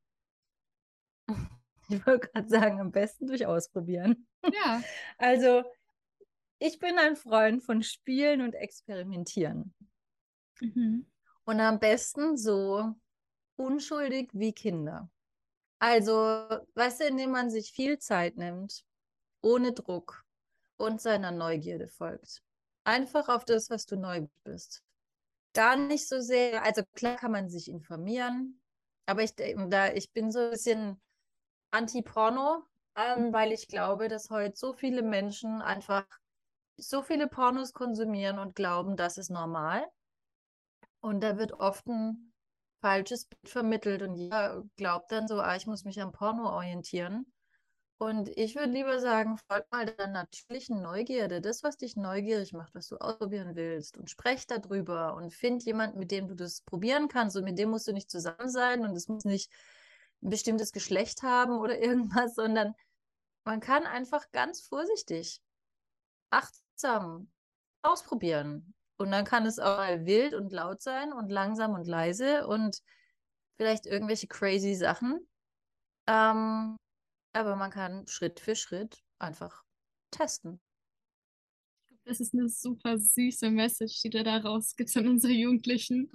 Ich 1.93 2.05
wollte 2.05 2.27
gerade 2.27 2.49
sagen, 2.49 2.79
am 2.79 2.91
besten 2.91 3.27
durch 3.27 3.45
Ausprobieren. 3.45 4.27
Ja. 4.53 4.81
Also, 5.17 5.63
ich 6.59 6.79
bin 6.79 6.97
ein 6.97 7.15
Freund 7.15 7.63
von 7.63 7.83
Spielen 7.83 8.41
und 8.41 8.53
Experimentieren. 8.53 9.73
Mhm. 10.59 11.05
Und 11.45 11.59
am 11.59 11.79
besten 11.79 12.37
so 12.37 12.95
unschuldig 13.55 14.29
wie 14.33 14.53
Kinder. 14.53 15.09
Also, 15.79 16.11
weißt 16.75 17.01
du, 17.01 17.05
indem 17.05 17.31
man 17.31 17.49
sich 17.49 17.71
viel 17.71 17.97
Zeit 17.97 18.37
nimmt, 18.37 18.83
ohne 19.41 19.73
Druck 19.73 20.23
und 20.77 21.01
seiner 21.01 21.31
Neugierde 21.31 21.87
folgt. 21.87 22.43
Einfach 22.83 23.29
auf 23.29 23.45
das, 23.45 23.69
was 23.69 23.85
du 23.85 23.95
neu 23.95 24.27
bist. 24.43 24.83
Gar 25.53 25.77
nicht 25.77 26.07
so 26.07 26.21
sehr, 26.21 26.63
also 26.63 26.83
klar 26.93 27.15
kann 27.17 27.31
man 27.31 27.49
sich 27.49 27.67
informieren, 27.67 28.61
aber 29.05 29.23
ich, 29.23 29.33
da, 29.35 29.91
ich 29.93 30.11
bin 30.11 30.31
so 30.31 30.39
ein 30.39 30.51
bisschen 30.51 31.01
anti-Porno, 31.71 32.63
ähm, 32.95 33.33
weil 33.33 33.51
ich 33.51 33.67
glaube, 33.67 34.07
dass 34.07 34.29
heute 34.29 34.55
so 34.55 34.73
viele 34.73 35.01
Menschen 35.01 35.61
einfach 35.61 36.05
so 36.77 37.01
viele 37.01 37.27
Pornos 37.27 37.73
konsumieren 37.73 38.39
und 38.39 38.55
glauben, 38.55 38.95
das 38.95 39.17
ist 39.17 39.29
normal. 39.29 39.85
Und 40.99 41.21
da 41.21 41.37
wird 41.37 41.53
oft 41.53 41.87
ein 41.87 42.33
falsches 42.81 43.25
Bild 43.25 43.49
vermittelt 43.49 44.01
und 44.01 44.15
jeder 44.15 44.63
glaubt 44.75 45.11
dann 45.11 45.27
so, 45.27 45.39
ah, 45.39 45.55
ich 45.55 45.67
muss 45.67 45.83
mich 45.83 46.01
am 46.01 46.11
Porno 46.11 46.49
orientieren. 46.49 47.31
Und 47.99 48.29
ich 48.35 48.55
würde 48.55 48.71
lieber 48.71 48.99
sagen, 48.99 49.37
folg 49.47 49.71
mal 49.71 49.85
deiner 49.85 50.11
natürlichen 50.11 50.81
Neugierde, 50.81 51.39
das, 51.39 51.61
was 51.61 51.77
dich 51.77 51.95
neugierig 51.95 52.51
macht, 52.51 52.73
was 52.73 52.87
du 52.87 52.97
ausprobieren 52.97 53.55
willst 53.55 53.95
und 53.95 54.09
sprech 54.09 54.47
darüber 54.47 55.13
und 55.13 55.31
find 55.31 55.63
jemanden, 55.65 55.99
mit 55.99 56.09
dem 56.09 56.27
du 56.27 56.33
das 56.33 56.61
probieren 56.61 57.09
kannst 57.09 57.37
und 57.37 57.43
mit 57.43 57.59
dem 57.59 57.69
musst 57.69 57.87
du 57.87 57.93
nicht 57.93 58.09
zusammen 58.09 58.49
sein 58.49 58.83
und 58.83 58.95
es 58.95 59.07
muss 59.07 59.23
nicht 59.23 59.51
ein 60.21 60.29
bestimmtes 60.29 60.71
Geschlecht 60.71 61.23
haben 61.23 61.59
oder 61.59 61.79
irgendwas, 61.81 62.35
sondern 62.35 62.73
man 63.43 63.59
kann 63.59 63.85
einfach 63.85 64.31
ganz 64.31 64.61
vorsichtig, 64.61 65.41
achtsam 66.29 67.31
ausprobieren. 67.81 68.73
Und 68.97 69.11
dann 69.11 69.25
kann 69.25 69.45
es 69.47 69.57
auch 69.57 69.77
mal 69.77 70.05
wild 70.05 70.35
und 70.35 70.51
laut 70.51 70.81
sein 70.81 71.11
und 71.11 71.29
langsam 71.29 71.73
und 71.73 71.87
leise 71.87 72.45
und 72.45 72.81
vielleicht 73.57 73.87
irgendwelche 73.87 74.27
crazy 74.27 74.75
Sachen. 74.75 75.27
Ähm, 76.07 76.77
aber 77.33 77.55
man 77.55 77.71
kann 77.71 78.07
Schritt 78.07 78.39
für 78.39 78.55
Schritt 78.55 79.01
einfach 79.17 79.63
testen. 80.11 80.61
Das 82.05 82.19
ist 82.19 82.33
eine 82.33 82.49
super 82.49 82.97
süße 82.97 83.49
Message, 83.49 84.01
die 84.01 84.09
du 84.09 84.23
da 84.23 84.37
rausgibst 84.37 84.97
an 84.97 85.07
unsere 85.07 85.33
Jugendlichen. 85.33 86.11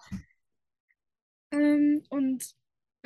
Ähm, 1.53 2.05
und 2.11 2.55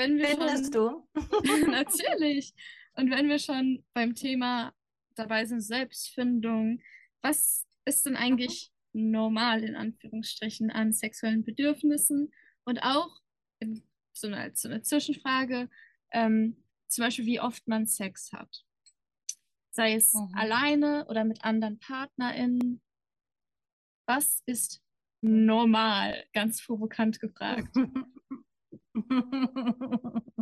wenn 0.01 0.17
wir 0.17 0.29
Findest 0.29 0.73
schon... 0.73 1.05
du? 1.15 1.71
Natürlich. 1.71 2.55
Und 2.95 3.11
wenn 3.11 3.29
wir 3.29 3.39
schon 3.39 3.85
beim 3.93 4.15
Thema 4.15 4.75
dabei 5.15 5.45
sind, 5.45 5.61
Selbstfindung, 5.61 6.81
was 7.21 7.67
ist 7.85 8.07
denn 8.07 8.17
eigentlich 8.17 8.73
normal 8.93 9.63
in 9.63 9.77
Anführungsstrichen 9.77 10.71
an 10.71 10.93
sexuellen 10.93 11.45
Bedürfnissen? 11.45 12.33
Und 12.65 12.83
auch 12.83 13.21
in, 13.59 13.83
so, 14.13 14.29
eine, 14.29 14.53
so 14.55 14.69
eine 14.69 14.83
Zwischenfrage, 14.83 15.69
ähm, 16.13 16.57
zum 16.89 17.05
Beispiel, 17.05 17.27
wie 17.27 17.41
oft 17.41 17.69
man 17.69 17.87
Sex 17.87 18.33
hat. 18.33 18.65
Sei 19.71 19.95
es 19.95 20.15
mhm. 20.15 20.33
alleine 20.35 21.07
oder 21.09 21.25
mit 21.25 21.45
anderen 21.45 21.79
PartnerInnen. 21.79 22.81
Was 24.07 24.43
ist 24.47 24.83
normal? 25.21 26.25
Ganz 26.33 26.65
provokant 26.65 27.21
gefragt. 27.21 27.69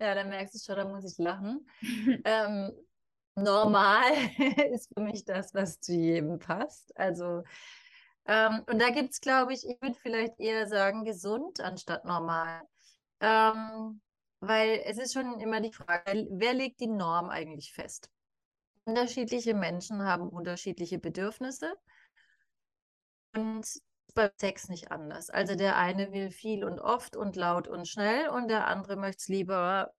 ja, 0.00 0.14
da 0.14 0.24
merkst 0.24 0.54
du 0.54 0.58
schon, 0.58 0.76
da 0.76 0.84
muss 0.88 1.04
ich 1.04 1.18
lachen. 1.18 1.66
ähm, 2.24 2.72
normal 3.34 4.12
ist 4.72 4.92
für 4.92 5.02
mich 5.02 5.24
das, 5.24 5.54
was 5.54 5.80
zu 5.80 5.92
jedem 5.94 6.38
passt. 6.38 6.96
Also, 6.96 7.44
ähm, 8.26 8.62
und 8.66 8.80
da 8.80 8.90
gibt 8.90 9.12
es, 9.12 9.20
glaube 9.20 9.52
ich, 9.52 9.66
ich 9.66 9.80
würde 9.80 9.98
vielleicht 10.00 10.38
eher 10.38 10.66
sagen, 10.66 11.04
gesund 11.04 11.60
anstatt 11.60 12.04
normal. 12.04 12.62
Ähm, 13.20 14.00
weil 14.40 14.82
es 14.84 14.98
ist 14.98 15.14
schon 15.14 15.40
immer 15.40 15.60
die 15.60 15.72
Frage, 15.72 16.26
wer 16.30 16.54
legt 16.54 16.80
die 16.80 16.86
Norm 16.86 17.28
eigentlich 17.28 17.72
fest? 17.72 18.10
Unterschiedliche 18.84 19.54
Menschen 19.54 20.02
haben 20.02 20.28
unterschiedliche 20.28 20.98
Bedürfnisse. 20.98 21.74
Und 23.34 23.66
beim 24.18 24.30
Sex 24.36 24.68
nicht 24.68 24.90
anders. 24.90 25.30
Also 25.30 25.54
der 25.54 25.76
eine 25.76 26.12
will 26.12 26.32
viel 26.32 26.64
und 26.64 26.80
oft 26.80 27.14
und 27.14 27.36
laut 27.36 27.68
und 27.68 27.86
schnell 27.86 28.28
und 28.28 28.48
der 28.48 28.66
andere 28.66 28.96
möchte 28.96 29.20
es 29.20 29.28
lieber 29.28 29.92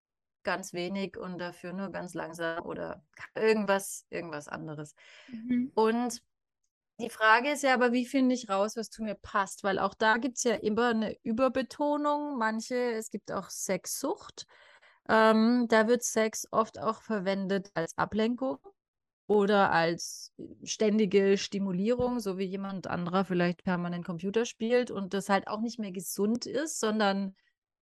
ganz 0.43 0.73
wenig 0.73 1.17
und 1.17 1.37
dafür 1.37 1.71
nur 1.71 1.89
ganz 1.89 2.13
langsam 2.13 2.65
oder 2.65 3.01
irgendwas, 3.33 4.05
irgendwas 4.09 4.49
anderes. 4.49 4.93
Mhm. 5.29 5.71
Und 5.73 6.21
die 6.99 7.09
Frage 7.09 7.51
ist 7.51 7.63
ja 7.63 7.73
aber, 7.73 7.93
wie 7.93 8.05
finde 8.05 8.35
ich 8.35 8.49
raus, 8.49 8.75
was 8.75 8.89
zu 8.89 9.03
mir 9.03 9.15
passt? 9.15 9.63
Weil 9.63 9.79
auch 9.79 9.93
da 9.93 10.17
gibt 10.17 10.35
es 10.35 10.43
ja 10.43 10.55
immer 10.55 10.89
eine 10.89 11.15
Überbetonung. 11.23 12.37
Manche, 12.37 12.75
es 12.75 13.11
gibt 13.11 13.31
auch 13.31 13.49
Sexsucht. 13.49 14.47
Ähm, 15.07 15.67
da 15.69 15.87
wird 15.87 16.03
Sex 16.03 16.45
oft 16.51 16.77
auch 16.77 17.01
verwendet 17.01 17.71
als 17.73 17.97
Ablenkung 17.97 18.59
oder 19.29 19.71
als 19.71 20.33
ständige 20.63 21.37
Stimulierung, 21.37 22.19
so 22.19 22.39
wie 22.39 22.45
jemand 22.45 22.87
anderer 22.87 23.25
vielleicht 23.25 23.63
permanent 23.63 24.03
Computer 24.03 24.43
spielt 24.43 24.89
und 24.89 25.13
das 25.13 25.29
halt 25.29 25.47
auch 25.47 25.61
nicht 25.61 25.77
mehr 25.77 25.91
gesund 25.91 26.47
ist, 26.47 26.79
sondern 26.79 27.35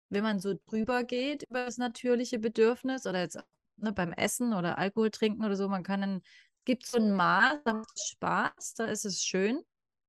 wenn 0.09 0.25
man 0.25 0.41
so 0.41 0.55
drüber 0.67 1.05
geht 1.05 1.45
über 1.45 1.65
das 1.65 1.79
natürliche 1.79 2.41
Bedürfnis 2.41 3.07
oder 3.07 3.21
jetzt 3.21 3.39
ne, 3.77 3.93
beim 3.93 4.13
Essen 4.13 4.55
oder 4.55 4.77
Alkohol 4.77 5.13
trinken 5.13 5.45
oder 5.45 5.55
so, 5.55 5.69
man 5.69 5.85
kann 5.85 6.01
dann 6.01 6.23
gibt 6.65 6.85
so 6.85 6.99
ein 6.99 7.13
Maß, 7.13 7.61
da 7.65 7.75
macht 7.75 7.93
es 7.95 8.09
Spaß, 8.09 8.75
da 8.75 8.87
ist 8.87 9.05
es 9.05 9.23
schön. 9.23 9.63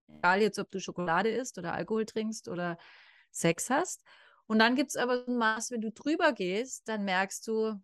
Egal 0.08 0.42
jetzt, 0.42 0.58
ob 0.58 0.72
du 0.72 0.80
Schokolade 0.80 1.30
isst 1.30 1.60
oder 1.60 1.74
Alkohol 1.74 2.08
trinkst 2.08 2.48
oder 2.48 2.80
Sex 3.30 3.70
hast. 3.70 4.02
Und 4.48 4.58
dann 4.58 4.74
gibt 4.74 4.90
es 4.90 4.98
aber 4.98 5.24
so 5.24 5.32
ein 5.32 5.38
Maß, 5.38 5.70
wenn 5.70 5.82
du 5.82 5.92
drüber 5.92 6.34
gehst, 6.34 6.88
dann 6.90 7.06
merkst 7.06 7.48
du, 7.48 7.80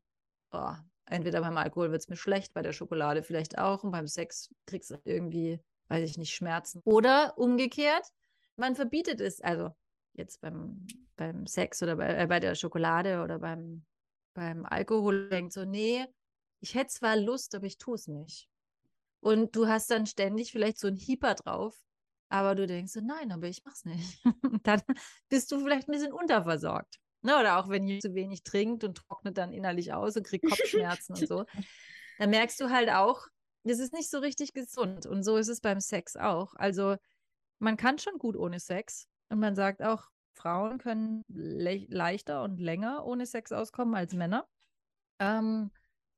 oh, 0.53 0.73
entweder 1.05 1.41
beim 1.41 1.57
Alkohol 1.57 1.91
wird 1.91 2.01
es 2.01 2.09
mir 2.09 2.15
schlecht, 2.15 2.53
bei 2.53 2.61
der 2.61 2.73
Schokolade 2.73 3.23
vielleicht 3.23 3.57
auch 3.57 3.83
und 3.83 3.91
beim 3.91 4.07
Sex 4.07 4.53
kriegst 4.65 4.91
du 4.91 4.97
irgendwie, 5.03 5.59
weiß 5.87 6.09
ich 6.09 6.17
nicht, 6.17 6.33
Schmerzen. 6.33 6.81
Oder 6.85 7.37
umgekehrt, 7.37 8.07
man 8.55 8.75
verbietet 8.75 9.21
es, 9.21 9.41
also 9.41 9.71
jetzt 10.13 10.41
beim, 10.41 10.85
beim 11.15 11.47
Sex 11.47 11.81
oder 11.81 11.95
bei, 11.95 12.15
äh, 12.15 12.27
bei 12.27 12.39
der 12.39 12.55
Schokolade 12.55 13.21
oder 13.23 13.39
beim, 13.39 13.85
beim 14.33 14.65
Alkohol 14.65 15.29
denkt 15.29 15.53
so, 15.53 15.65
nee, 15.65 16.05
ich 16.59 16.75
hätte 16.75 16.93
zwar 16.93 17.17
Lust, 17.17 17.55
aber 17.55 17.65
ich 17.65 17.77
tue 17.77 17.95
es 17.95 18.07
nicht. 18.07 18.47
Und 19.19 19.55
du 19.55 19.67
hast 19.67 19.89
dann 19.89 20.05
ständig 20.05 20.51
vielleicht 20.51 20.79
so 20.79 20.87
ein 20.87 20.95
Hieper 20.95 21.35
drauf, 21.35 21.77
aber 22.29 22.55
du 22.55 22.67
denkst 22.67 22.93
so, 22.93 23.01
nein, 23.01 23.31
aber 23.31 23.47
ich 23.47 23.63
mach's 23.63 23.85
nicht. 23.85 24.21
dann 24.63 24.81
bist 25.29 25.51
du 25.51 25.59
vielleicht 25.59 25.87
ein 25.87 25.91
bisschen 25.91 26.13
unterversorgt. 26.13 26.99
Ne? 27.23 27.39
Oder 27.39 27.57
auch 27.57 27.69
wenn 27.69 27.87
ihr 27.87 27.99
zu 27.99 28.13
wenig 28.13 28.43
trinkt 28.43 28.83
und 28.83 28.97
trocknet 28.97 29.37
dann 29.37 29.51
innerlich 29.51 29.93
aus 29.93 30.15
und 30.17 30.25
kriegt 30.25 30.45
Kopfschmerzen 30.45 31.13
und 31.13 31.27
so. 31.27 31.45
Dann 32.19 32.29
merkst 32.29 32.61
du 32.61 32.69
halt 32.69 32.91
auch, 32.91 33.27
das 33.63 33.79
ist 33.79 33.93
nicht 33.93 34.09
so 34.09 34.19
richtig 34.19 34.53
gesund. 34.53 35.05
Und 35.05 35.23
so 35.23 35.37
ist 35.37 35.47
es 35.47 35.61
beim 35.61 35.79
Sex 35.79 36.15
auch. 36.15 36.53
Also 36.55 36.95
man 37.59 37.75
kann 37.75 37.97
schon 37.97 38.19
gut 38.19 38.35
ohne 38.35 38.59
Sex. 38.59 39.07
Und 39.29 39.39
man 39.39 39.55
sagt 39.55 39.81
auch, 39.81 40.09
Frauen 40.33 40.77
können 40.77 41.23
le 41.27 41.85
leichter 41.89 42.43
und 42.43 42.59
länger 42.59 43.05
ohne 43.05 43.25
Sex 43.25 43.51
auskommen 43.51 43.95
als 43.95 44.13
Männer. 44.13 44.47
Ähm, 45.19 45.71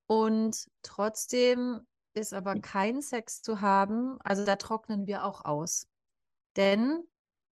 und 0.08 0.66
trotzdem 0.82 1.82
ist 2.14 2.34
aber 2.34 2.60
kein 2.60 3.02
Sex 3.02 3.42
zu 3.42 3.62
haben, 3.62 4.18
also 4.22 4.46
da 4.46 4.56
trocknen 4.56 5.06
wir 5.06 5.26
auch 5.26 5.44
aus. 5.44 5.88
Denn 6.56 7.04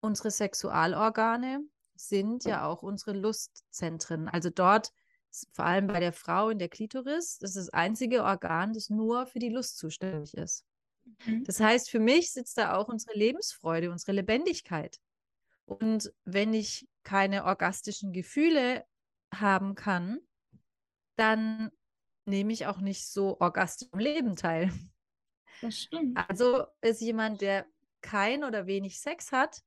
unsere 0.00 0.30
Sexualorgane 0.30 1.60
sind 2.08 2.44
ja 2.44 2.66
auch 2.66 2.82
unsere 2.82 3.12
Lustzentren. 3.12 4.28
Also 4.28 4.50
dort, 4.50 4.92
vor 5.52 5.64
allem 5.64 5.86
bei 5.86 6.00
der 6.00 6.12
Frau 6.12 6.50
in 6.50 6.58
der 6.58 6.68
Klitoris, 6.68 7.38
das 7.38 7.56
ist 7.56 7.68
das 7.68 7.68
einzige 7.70 8.24
Organ, 8.24 8.72
das 8.72 8.90
nur 8.90 9.26
für 9.26 9.38
die 9.38 9.48
Lust 9.48 9.78
zuständig 9.78 10.34
ist. 10.34 10.64
Mhm. 11.26 11.44
Das 11.44 11.60
heißt, 11.60 11.90
für 11.90 12.00
mich 12.00 12.32
sitzt 12.32 12.58
da 12.58 12.74
auch 12.76 12.88
unsere 12.88 13.16
Lebensfreude, 13.16 13.90
unsere 13.90 14.12
Lebendigkeit. 14.12 14.98
Und 15.64 16.12
wenn 16.24 16.52
ich 16.52 16.88
keine 17.02 17.44
orgastischen 17.44 18.12
Gefühle 18.12 18.84
haben 19.32 19.74
kann, 19.74 20.18
dann 21.16 21.70
nehme 22.24 22.52
ich 22.52 22.66
auch 22.66 22.78
nicht 22.78 23.08
so 23.08 23.40
orgastisch 23.40 23.88
am 23.92 23.98
Leben 23.98 24.36
teil. 24.36 24.72
Das 25.60 25.78
stimmt. 25.78 26.18
Also 26.28 26.66
ist 26.80 27.00
jemand, 27.00 27.40
der 27.40 27.66
kein 28.00 28.44
oder 28.44 28.66
wenig 28.66 29.00
Sex 29.00 29.32
hat, 29.32 29.62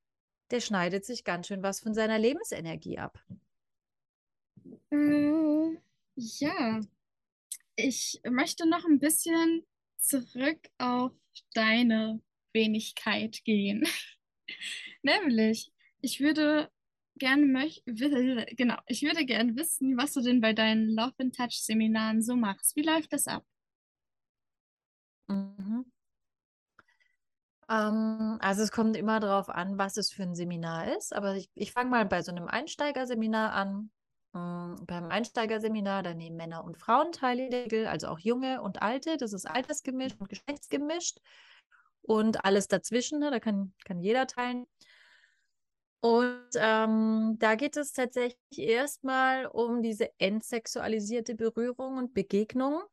der 0.51 0.59
schneidet 0.59 1.05
sich 1.05 1.23
ganz 1.23 1.47
schön 1.47 1.63
was 1.63 1.79
von 1.79 1.93
seiner 1.93 2.19
Lebensenergie 2.19 2.99
ab. 2.99 3.19
Äh, 4.91 5.77
ja, 6.15 6.81
ich 7.75 8.21
möchte 8.29 8.67
noch 8.67 8.85
ein 8.85 8.99
bisschen 8.99 9.65
zurück 9.97 10.59
auf 10.77 11.11
deine 11.53 12.21
Wenigkeit 12.53 13.43
gehen. 13.43 13.87
Nämlich, 15.03 15.71
ich 16.01 16.19
würde 16.19 16.69
gerne 17.17 17.45
möchte, 17.45 17.83
genau, 18.55 18.77
ich 18.87 19.01
würde 19.01 19.25
gerne 19.25 19.55
wissen, 19.55 19.97
was 19.97 20.13
du 20.13 20.21
denn 20.21 20.41
bei 20.41 20.53
deinen 20.53 20.89
Love 20.89 21.13
and 21.19 21.35
Touch 21.35 21.61
Seminaren 21.61 22.21
so 22.21 22.35
machst. 22.35 22.75
Wie 22.75 22.83
läuft 22.83 23.13
das 23.13 23.27
ab? 23.27 23.45
Mhm. 25.27 25.91
Ähm, 27.69 28.37
also 28.41 28.63
es 28.63 28.71
kommt 28.71 28.95
immer 28.97 29.19
darauf 29.19 29.49
an, 29.49 29.77
was 29.77 29.97
es 29.97 30.11
für 30.11 30.23
ein 30.23 30.35
Seminar 30.35 30.95
ist. 30.97 31.13
Aber 31.13 31.35
ich, 31.35 31.49
ich 31.55 31.71
fange 31.71 31.89
mal 31.89 32.05
bei 32.05 32.21
so 32.21 32.31
einem 32.31 32.47
Einsteigerseminar 32.47 33.53
an. 33.53 33.91
ähm, 34.35 34.75
beim 34.85 35.05
Einsteigerseminar, 35.09 36.03
da 36.03 36.13
nehmen 36.13 36.37
Männer 36.37 36.63
und 36.63 36.77
Frauen 36.77 37.11
teil 37.11 37.39
in 37.39 37.51
der 37.51 37.65
Regel, 37.65 37.87
also 37.87 38.07
auch 38.07 38.19
junge 38.19 38.61
und 38.61 38.81
alte. 38.81 39.17
Das 39.17 39.33
ist 39.33 39.45
altersgemischt 39.45 40.19
und 40.19 40.29
geschlechtsgemischt. 40.29 41.19
Und 42.01 42.45
alles 42.45 42.67
dazwischen, 42.67 43.19
ne, 43.19 43.31
da 43.31 43.39
kann, 43.39 43.73
kann 43.85 43.99
jeder 43.99 44.27
teilen. 44.27 44.67
Und 46.01 46.49
ähm, 46.55 47.37
da 47.39 47.55
geht 47.55 47.77
es 47.77 47.91
tatsächlich 47.91 48.37
erstmal 48.59 49.47
um 49.47 49.81
diese 49.81 50.11
entsexualisierte 50.19 51.33
Berührung 51.33 51.97
und 51.97 52.13
Begegnung. 52.13 52.83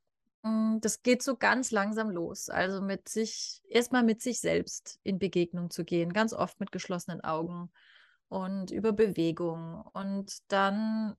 Mm, 0.42 0.78
das 0.80 1.02
geht 1.02 1.22
so 1.22 1.36
ganz 1.36 1.70
langsam 1.70 2.10
los. 2.10 2.48
Also 2.48 2.80
mit 2.80 3.08
sich, 3.08 3.62
erstmal 3.68 4.02
mit 4.02 4.20
sich 4.22 4.40
selbst 4.40 4.98
in 5.02 5.18
Begegnung 5.18 5.70
zu 5.70 5.84
gehen, 5.84 6.12
ganz 6.12 6.32
oft 6.32 6.58
mit 6.60 6.72
geschlossenen 6.72 7.22
Augen 7.22 7.70
und 8.28 8.70
über 8.70 8.92
Bewegung. 8.92 9.82
Und 9.92 10.38
dann 10.48 11.16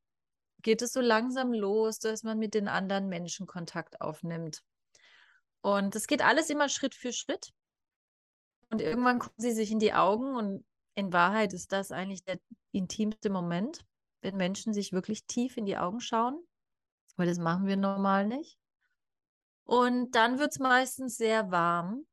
geht 0.61 0.81
es 0.81 0.93
so 0.93 1.01
langsam 1.01 1.53
los, 1.53 1.99
dass 1.99 2.23
man 2.23 2.39
mit 2.39 2.53
den 2.53 2.67
anderen 2.67 3.07
Menschen 3.07 3.47
Kontakt 3.47 4.01
aufnimmt. 4.01 4.63
Und 5.61 5.95
es 5.95 6.07
geht 6.07 6.21
alles 6.21 6.49
immer 6.49 6.69
Schritt 6.69 6.95
für 6.95 7.13
Schritt. 7.13 7.53
Und 8.69 8.81
irgendwann 8.81 9.19
gucken 9.19 9.39
sie 9.39 9.51
sich 9.51 9.71
in 9.71 9.79
die 9.79 9.93
Augen 9.93 10.35
und 10.35 10.65
in 10.95 11.13
Wahrheit 11.13 11.53
ist 11.53 11.71
das 11.71 11.91
eigentlich 11.91 12.23
der 12.23 12.39
intimste 12.71 13.29
Moment, 13.29 13.85
wenn 14.21 14.35
Menschen 14.35 14.73
sich 14.73 14.93
wirklich 14.93 15.25
tief 15.25 15.57
in 15.57 15.65
die 15.65 15.77
Augen 15.77 15.99
schauen, 15.99 16.43
weil 17.15 17.27
das 17.27 17.37
machen 17.37 17.67
wir 17.67 17.77
normal 17.77 18.27
nicht. 18.27 18.57
Und 19.65 20.11
dann 20.11 20.39
wird 20.39 20.51
es 20.51 20.59
meistens 20.59 21.17
sehr 21.17 21.51
warm. 21.51 22.05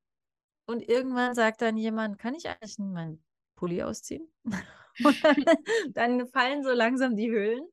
Und 0.67 0.89
irgendwann 0.89 1.35
sagt 1.35 1.63
dann 1.63 1.77
jemand, 1.77 2.19
kann 2.19 2.35
ich 2.35 2.49
eigentlich 2.49 2.79
meinen 2.79 3.25
Pulli 3.57 3.83
ausziehen? 3.83 4.33
und 5.05 5.25
dann, 5.25 5.45
dann, 5.93 6.29
fallen 6.29 6.63
so 6.63 6.71
langsam 6.71 7.17
die 7.17 7.31
Höhlen. 7.31 7.67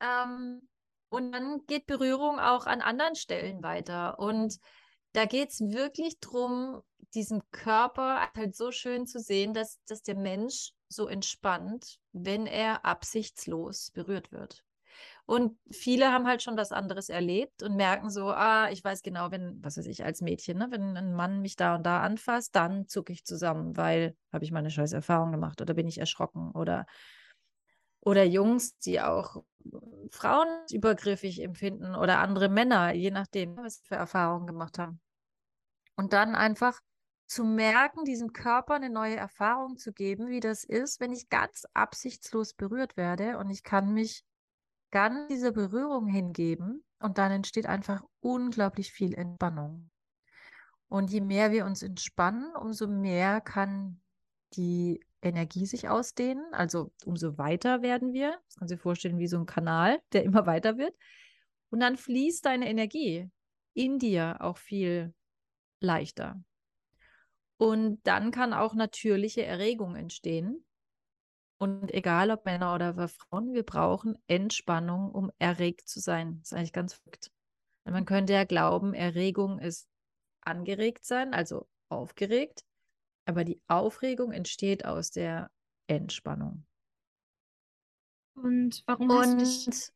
Ähm, 0.00 0.68
und 1.10 1.32
dann 1.32 1.64
geht 1.66 1.86
Berührung 1.86 2.38
auch 2.38 2.66
an 2.66 2.80
anderen 2.80 3.14
Stellen 3.14 3.62
weiter. 3.62 4.18
Und 4.18 4.58
da 5.12 5.24
geht 5.24 5.50
es 5.50 5.60
wirklich 5.60 6.18
darum, 6.20 6.82
diesen 7.14 7.42
Körper 7.50 8.30
halt 8.36 8.54
so 8.54 8.70
schön 8.70 9.06
zu 9.06 9.20
sehen, 9.20 9.54
dass, 9.54 9.82
dass 9.86 10.02
der 10.02 10.16
Mensch 10.16 10.72
so 10.88 11.06
entspannt, 11.06 11.98
wenn 12.12 12.46
er 12.46 12.84
absichtslos 12.84 13.90
berührt 13.92 14.32
wird. 14.32 14.64
Und 15.28 15.58
viele 15.70 16.10
haben 16.10 16.26
halt 16.26 16.42
schon 16.42 16.56
was 16.56 16.72
anderes 16.72 17.10
erlebt 17.10 17.62
und 17.62 17.76
merken 17.76 18.08
so, 18.08 18.30
ah, 18.30 18.70
ich 18.70 18.82
weiß 18.82 19.02
genau, 19.02 19.30
wenn, 19.30 19.62
was 19.62 19.76
weiß 19.76 19.84
ich, 19.84 20.02
als 20.02 20.22
Mädchen, 20.22 20.56
ne, 20.56 20.68
wenn 20.70 20.96
ein 20.96 21.14
Mann 21.14 21.42
mich 21.42 21.54
da 21.54 21.74
und 21.74 21.84
da 21.84 22.00
anfasst, 22.00 22.56
dann 22.56 22.88
zucke 22.88 23.12
ich 23.12 23.26
zusammen, 23.26 23.76
weil 23.76 24.16
habe 24.32 24.46
ich 24.46 24.52
meine 24.52 24.70
scheiß 24.70 24.94
Erfahrung 24.94 25.30
gemacht 25.30 25.60
oder 25.60 25.74
bin 25.74 25.86
ich 25.86 25.98
erschrocken 25.98 26.52
oder 26.52 26.86
oder 28.00 28.24
Jungs, 28.24 28.78
die 28.78 29.02
auch 29.02 29.44
Frauen 30.10 30.48
übergriffig 30.72 31.42
empfinden 31.42 31.94
oder 31.94 32.20
andere 32.20 32.48
Männer, 32.48 32.94
je 32.94 33.10
nachdem, 33.10 33.58
was 33.58 33.76
sie 33.76 33.84
für 33.84 33.96
Erfahrungen 33.96 34.46
gemacht 34.46 34.78
haben. 34.78 34.98
Und 35.94 36.14
dann 36.14 36.36
einfach 36.36 36.80
zu 37.26 37.44
merken, 37.44 38.06
diesem 38.06 38.32
Körper 38.32 38.76
eine 38.76 38.88
neue 38.88 39.16
Erfahrung 39.16 39.76
zu 39.76 39.92
geben, 39.92 40.28
wie 40.28 40.40
das 40.40 40.64
ist, 40.64 41.00
wenn 41.00 41.12
ich 41.12 41.28
ganz 41.28 41.66
absichtslos 41.74 42.54
berührt 42.54 42.96
werde 42.96 43.36
und 43.36 43.50
ich 43.50 43.62
kann 43.62 43.92
mich 43.92 44.24
ganz 44.90 45.28
dieser 45.28 45.52
Berührung 45.52 46.06
hingeben 46.06 46.84
und 47.00 47.18
dann 47.18 47.32
entsteht 47.32 47.66
einfach 47.66 48.02
unglaublich 48.20 48.92
viel 48.92 49.14
Entspannung. 49.14 49.90
Und 50.88 51.10
je 51.10 51.20
mehr 51.20 51.52
wir 51.52 51.66
uns 51.66 51.82
entspannen, 51.82 52.54
umso 52.56 52.86
mehr 52.86 53.40
kann 53.40 54.00
die 54.54 55.04
Energie 55.20 55.66
sich 55.66 55.88
ausdehnen, 55.88 56.44
also 56.52 56.92
umso 57.04 57.36
weiter 57.36 57.82
werden 57.82 58.12
wir. 58.12 58.38
Das 58.46 58.56
kannst 58.56 58.72
du 58.72 58.76
dir 58.76 58.82
vorstellen 58.82 59.18
wie 59.18 59.26
so 59.26 59.38
ein 59.38 59.46
Kanal, 59.46 60.00
der 60.12 60.24
immer 60.24 60.46
weiter 60.46 60.78
wird. 60.78 60.94
Und 61.70 61.80
dann 61.80 61.96
fließt 61.96 62.46
deine 62.46 62.68
Energie 62.68 63.28
in 63.74 63.98
dir 63.98 64.38
auch 64.40 64.56
viel 64.56 65.14
leichter. 65.80 66.42
Und 67.58 68.00
dann 68.06 68.30
kann 68.30 68.52
auch 68.52 68.74
natürliche 68.74 69.44
Erregung 69.44 69.96
entstehen. 69.96 70.64
Und 71.58 71.92
egal 71.92 72.30
ob 72.30 72.44
Männer 72.44 72.74
oder 72.74 73.08
Frauen, 73.08 73.52
wir 73.52 73.64
brauchen 73.64 74.16
Entspannung, 74.28 75.10
um 75.10 75.32
erregt 75.38 75.88
zu 75.88 75.98
sein. 75.98 76.38
Das 76.40 76.52
ist 76.52 76.56
eigentlich 76.56 76.72
ganz 76.72 76.94
verrückt. 76.94 77.32
Man 77.84 78.04
könnte 78.04 78.32
ja 78.32 78.44
glauben, 78.44 78.94
Erregung 78.94 79.58
ist 79.58 79.88
angeregt 80.40 81.04
sein, 81.04 81.34
also 81.34 81.66
aufgeregt. 81.88 82.64
Aber 83.24 83.44
die 83.44 83.60
Aufregung 83.66 84.32
entsteht 84.32 84.84
aus 84.84 85.10
der 85.10 85.50
Entspannung. 85.86 86.64
Und 88.34 88.82
warum 88.86 89.10
Und, 89.10 89.40
hast 89.40 89.66
du 89.66 89.70
dich... 89.70 89.90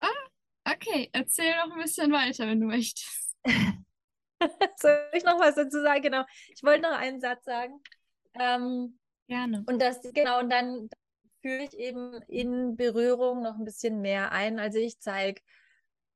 Ah, 0.00 0.72
okay, 0.72 1.08
erzähl 1.12 1.56
noch 1.56 1.74
ein 1.74 1.82
bisschen 1.82 2.12
weiter, 2.12 2.46
wenn 2.46 2.60
du 2.60 2.66
möchtest. 2.66 3.34
Soll 4.76 5.10
ich 5.14 5.24
noch 5.24 5.40
was 5.40 5.54
dazu 5.54 5.80
sagen? 5.80 6.02
Genau. 6.02 6.24
Ich 6.54 6.62
wollte 6.62 6.82
noch 6.82 6.98
einen 6.98 7.20
Satz 7.20 7.44
sagen. 7.44 7.80
Ähm, 8.34 8.98
Gerne. 9.28 9.64
Und 9.66 9.80
das, 9.80 10.00
genau, 10.14 10.40
und 10.40 10.50
dann 10.50 10.88
führe 11.42 11.64
ich 11.64 11.76
eben 11.78 12.14
in 12.28 12.76
Berührung 12.76 13.42
noch 13.42 13.56
ein 13.56 13.64
bisschen 13.64 14.00
mehr 14.00 14.32
ein. 14.32 14.58
Also 14.58 14.78
ich 14.78 14.98
zeige 15.00 15.40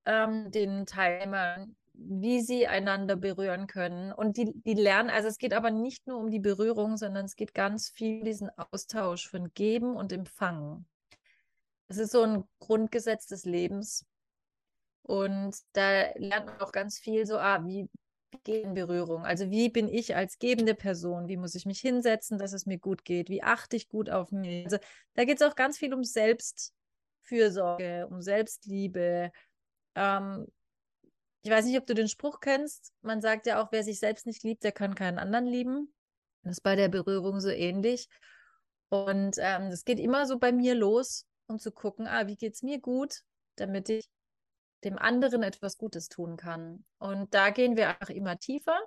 ähm, 0.05 0.51
den 0.51 0.87
Teilnehmern, 0.87 1.77
wie 1.93 2.41
sie 2.41 2.67
einander 2.67 3.17
berühren 3.17 3.67
können. 3.67 4.13
Und 4.13 4.37
die, 4.37 4.53
die 4.55 4.75
lernen, 4.75 5.11
also 5.11 5.29
es 5.29 5.39
geht 5.39 5.53
aber 5.53 5.71
nicht 5.71 6.07
nur 6.07 6.19
um 6.19 6.31
die 6.31 6.39
Berührung, 6.39 6.97
sondern 6.97 7.27
es 7.27 7.37
geht 7.37 7.55
ganz 7.55 7.91
viel 7.91 8.21
um 8.21 8.25
diesen 8.25 8.51
Austausch 8.57 9.29
von 9.29 9.53
Geben 9.55 9.97
und 9.97 10.13
Empfangen. 10.13 10.87
Es 11.89 11.99
ist 11.99 12.13
so 12.13 12.23
ein 12.23 12.45
Grundgesetz 12.61 13.27
des 13.27 13.45
Lebens. 13.45 14.07
Und 15.03 15.57
da 15.73 16.13
lernt 16.17 16.47
man 16.47 16.61
auch 16.61 16.73
ganz 16.73 16.99
viel 16.99 17.27
so, 17.27 17.39
ah, 17.39 17.65
wie, 17.67 17.89
geht 18.45 18.65
in 18.65 18.75
Berührung? 18.75 19.25
Also 19.25 19.51
wie 19.51 19.69
bin 19.69 19.89
ich 19.89 20.17
als 20.17 20.39
gebende 20.39 20.75
Person? 20.75 21.29
Wie 21.29 21.37
muss 21.37 21.55
ich 21.55 21.67
mich 21.67 21.81
hinsetzen, 21.81 22.39
dass 22.39 22.53
es 22.53 22.67
mir 22.67 22.79
gut 22.79 23.05
geht? 23.05 23.29
Wie 23.29 23.43
achte 23.43 23.77
ich 23.77 23.89
gut 23.89 24.11
auf 24.11 24.33
mich? 24.33 24.65
Also 24.65 24.79
da 25.15 25.25
geht 25.25 25.41
es 25.41 25.47
auch 25.47 25.55
ganz 25.55 25.79
viel 25.79 25.95
um 25.95 26.05
Selbstfürsorge, 26.05 28.07
um 28.09 28.23
Selbstliebe. 28.23 29.33
Ähm, 29.95 30.47
ich 31.43 31.51
weiß 31.51 31.65
nicht, 31.65 31.79
ob 31.79 31.87
du 31.87 31.95
den 31.95 32.09
Spruch 32.09 32.41
kennst. 32.41 32.93
Man 33.03 33.21
sagt 33.21 33.47
ja 33.47 33.63
auch, 33.63 33.73
wer 33.73 33.83
sich 33.83 33.99
selbst 33.99 34.27
nicht 34.27 34.43
liebt, 34.43 34.65
der 34.65 34.73
kann 34.73 34.95
keinen 34.95 35.19
anderen 35.19 35.47
lieben. 35.47 35.93
Das 36.43 36.53
ist 36.53 36.63
bei 36.63 36.77
der 36.77 36.89
Berührung 36.89 37.41
so 37.41 37.51
ähnlich. 37.51 38.09
Und 38.89 39.37
ähm, 39.39 39.71
das 39.71 39.85
geht 39.85 39.99
immer 39.99 40.27
so 40.27 40.39
bei 40.39 40.53
mir 40.53 40.75
los, 40.75 41.27
um 41.47 41.59
zu 41.59 41.73
gucken, 41.73 42.07
ah, 42.07 42.27
wie 42.27 42.37
geht 42.37 42.55
es 42.55 42.63
mir 42.63 42.81
gut, 42.81 43.23
damit 43.57 43.89
ich 43.89 44.09
dem 44.85 44.99
anderen 44.99 45.43
etwas 45.43 45.79
Gutes 45.79 46.09
tun 46.09 46.37
kann. 46.37 46.85
Und 46.99 47.35
da 47.35 47.51
gehen 47.51 47.77
wir 47.77 47.97
auch 48.01 48.09
immer 48.09 48.39
tiefer. 48.39 48.79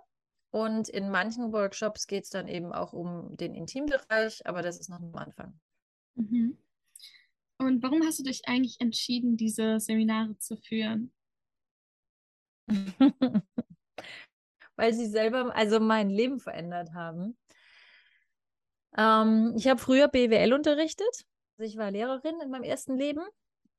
Und 0.51 0.87
in 0.89 1.09
manchen 1.09 1.51
Workshops 1.51 2.05
geht 2.05 2.25
es 2.25 2.29
dann 2.29 2.47
eben 2.47 2.73
auch 2.73 2.93
um 2.93 3.35
den 3.37 3.55
Intimbereich, 3.55 4.45
aber 4.45 4.61
das 4.61 4.79
ist 4.79 4.89
noch 4.89 5.01
am 5.01 5.15
Anfang. 5.15 5.59
Mhm. 6.15 6.57
Und 7.57 7.81
warum 7.81 8.03
hast 8.03 8.19
du 8.19 8.23
dich 8.23 8.47
eigentlich 8.47 8.79
entschieden, 8.79 9.37
diese 9.37 9.79
Seminare 9.79 10.37
zu 10.37 10.57
führen? 10.57 11.11
Weil 14.75 14.93
sie 14.93 15.07
selber, 15.07 15.55
also 15.55 15.79
mein 15.79 16.09
Leben 16.09 16.39
verändert 16.39 16.93
haben. 16.93 17.37
Ähm, 18.95 19.53
ich 19.55 19.67
habe 19.67 19.79
früher 19.79 20.07
BWL 20.07 20.53
unterrichtet. 20.53 21.25
Also 21.57 21.71
ich 21.71 21.77
war 21.77 21.91
Lehrerin 21.91 22.39
in 22.41 22.49
meinem 22.49 22.63
ersten 22.63 22.95
Leben. 22.95 23.23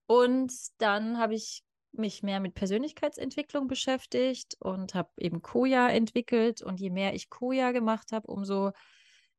Und 0.06 0.52
dann 0.78 1.18
habe 1.18 1.34
ich 1.34 1.64
mich 1.98 2.22
mehr 2.22 2.40
mit 2.40 2.54
Persönlichkeitsentwicklung 2.54 3.68
beschäftigt 3.68 4.56
und 4.60 4.94
habe 4.94 5.10
eben 5.18 5.42
Koja 5.42 5.88
entwickelt. 5.88 6.62
Und 6.62 6.80
je 6.80 6.90
mehr 6.90 7.14
ich 7.14 7.30
Koja 7.30 7.72
gemacht 7.72 8.12
habe, 8.12 8.26
umso 8.26 8.72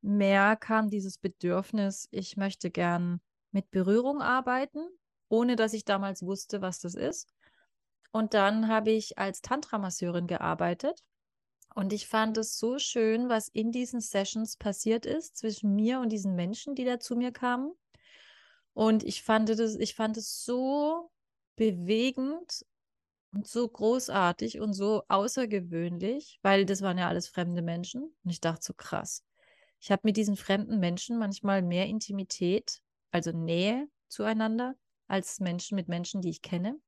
mehr 0.02 0.56
kam 0.56 0.90
dieses 0.90 1.18
Bedürfnis, 1.18 2.08
ich 2.12 2.38
möchte 2.38 2.70
gern 2.70 3.22
mit 3.52 3.72
Berührung 3.72 4.22
arbeiten, 4.22 4.88
ohne 5.30 5.56
dass 5.56 5.74
ich 5.74 5.86
damals 5.86 6.24
wusste, 6.24 6.62
was 6.62 6.80
das 6.80 6.96
ist. 6.96 7.34
Und 8.12 8.34
dann 8.34 8.68
habe 8.68 8.92
ich 8.92 9.18
als 9.18 9.42
Tantra-Masseurin 9.42 10.28
gearbeitet. 10.28 11.04
Und 11.74 11.92
ich 11.92 12.08
fand 12.08 12.38
es 12.38 12.58
so 12.58 12.80
schön, 12.80 13.28
was 13.28 13.50
in 13.50 13.72
diesen 13.72 14.00
Sessions 14.00 14.56
passiert 14.56 15.06
ist 15.06 15.36
zwischen 15.36 15.76
mir 15.76 16.00
und 16.00 16.10
diesen 16.10 16.36
Menschen, 16.36 16.76
die 16.76 16.86
da 16.86 17.00
zu 17.00 17.18
mir 17.18 17.34
kamen. 17.34 17.74
Und 18.74 19.04
ich 19.04 19.24
fand 19.24 19.50
das, 19.50 19.76
ich 19.76 19.96
fand 19.96 20.16
es 20.16 20.44
so 20.46 21.12
bewegend 21.56 22.66
und 23.34 23.48
so 23.48 23.68
großartig 23.68 24.60
und 24.60 24.74
so 24.74 25.04
außergewöhnlich, 25.08 26.40
weil 26.42 26.66
das 26.66 26.82
waren 26.82 26.98
ja 26.98 27.08
alles 27.08 27.28
fremde 27.28 27.62
Menschen. 27.62 28.04
Und 28.24 28.30
ich 28.30 28.42
dachte 28.42 28.64
so 28.64 28.74
krass. 28.74 29.24
Ich 29.80 29.92
habe 29.92 30.02
mit 30.06 30.18
diesen 30.18 30.36
fremden 30.36 30.80
Menschen 30.80 31.18
manchmal 31.18 31.62
mehr 31.62 31.86
Intimität, 31.86 32.82
also 33.12 33.32
Nähe 33.32 33.88
zueinander, 34.08 34.76
als 35.08 35.40
Menschen 35.40 35.76
mit 35.76 35.88
Menschen, 35.88 36.22
die 36.22 36.30
ich 36.30 36.42
kenne, 36.42 36.80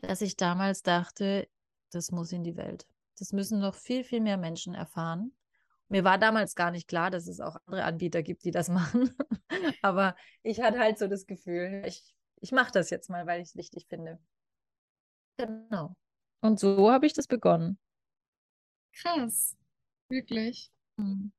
dass 0.00 0.22
ich 0.22 0.36
damals 0.36 0.82
dachte, 0.82 1.48
das 1.90 2.10
muss 2.10 2.32
in 2.32 2.44
die 2.44 2.56
Welt. 2.56 2.86
Das 3.18 3.32
müssen 3.32 3.60
noch 3.60 3.74
viel, 3.74 4.04
viel 4.04 4.20
mehr 4.20 4.36
Menschen 4.36 4.74
erfahren. 4.74 5.32
Mir 5.88 6.04
war 6.04 6.18
damals 6.18 6.54
gar 6.54 6.70
nicht 6.70 6.88
klar, 6.88 7.10
dass 7.10 7.28
es 7.28 7.40
auch 7.40 7.56
andere 7.66 7.84
Anbieter 7.84 8.22
gibt, 8.22 8.44
die 8.44 8.50
das 8.50 8.68
machen. 8.70 9.14
Aber 9.82 10.16
ich 10.42 10.60
hatte 10.60 10.78
halt 10.78 10.98
so 10.98 11.06
das 11.06 11.26
Gefühl, 11.26 11.82
ich 11.86 12.14
ich 12.44 12.52
mache 12.52 12.72
das 12.72 12.90
jetzt 12.90 13.08
mal, 13.08 13.26
weil 13.26 13.40
ich 13.40 13.48
es 13.48 13.56
wichtig 13.56 13.86
finde. 13.88 14.18
Genau. 15.38 15.94
Und 16.42 16.60
so 16.60 16.90
habe 16.92 17.06
ich 17.06 17.14
das 17.14 17.26
begonnen. 17.26 17.78
Krass. 18.92 19.56
Wirklich. 20.10 20.70
Mhm. 20.96 21.32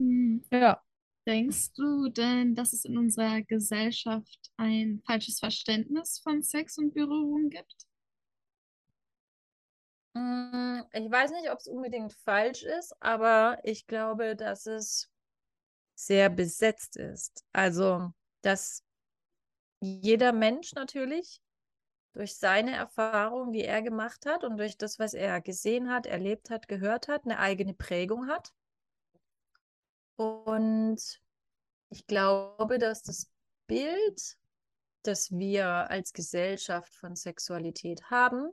Hm. 0.00 0.44
Ja. 0.50 0.82
Denkst 1.26 1.72
du 1.74 2.08
denn, 2.08 2.54
dass 2.54 2.72
es 2.72 2.86
in 2.86 2.96
unserer 2.96 3.42
Gesellschaft 3.42 4.50
ein 4.56 5.02
falsches 5.06 5.38
Verständnis 5.38 6.18
von 6.18 6.42
Sex 6.42 6.78
und 6.78 6.94
Berührung 6.94 7.50
gibt? 7.50 7.86
Mm, 10.14 10.80
Ich 10.94 11.10
weiß 11.10 11.30
nicht, 11.32 11.50
ob 11.50 11.58
es 11.58 11.68
unbedingt 11.68 12.14
falsch 12.24 12.62
ist, 12.62 12.94
aber 13.00 13.58
ich 13.64 13.86
glaube, 13.86 14.34
dass 14.34 14.64
es 14.64 15.10
sehr 15.94 16.30
besetzt 16.30 16.96
ist. 16.96 17.44
Also, 17.52 18.12
dass 18.42 18.82
jeder 19.80 20.32
Mensch 20.32 20.72
natürlich 20.74 21.40
durch 22.12 22.36
seine 22.36 22.74
Erfahrung, 22.74 23.52
die 23.52 23.64
er 23.64 23.82
gemacht 23.82 24.26
hat 24.26 24.44
und 24.44 24.56
durch 24.56 24.76
das, 24.76 24.98
was 24.98 25.14
er 25.14 25.40
gesehen 25.40 25.90
hat, 25.90 26.06
erlebt 26.06 26.50
hat, 26.50 26.66
gehört 26.68 27.08
hat, 27.08 27.24
eine 27.24 27.38
eigene 27.38 27.74
Prägung 27.74 28.28
hat. 28.28 28.52
Und 30.16 31.00
ich 31.90 32.06
glaube, 32.06 32.78
dass 32.78 33.02
das 33.02 33.30
Bild, 33.68 34.36
das 35.04 35.30
wir 35.30 35.66
als 35.66 36.12
Gesellschaft 36.12 36.94
von 36.96 37.14
Sexualität 37.14 38.10
haben, 38.10 38.50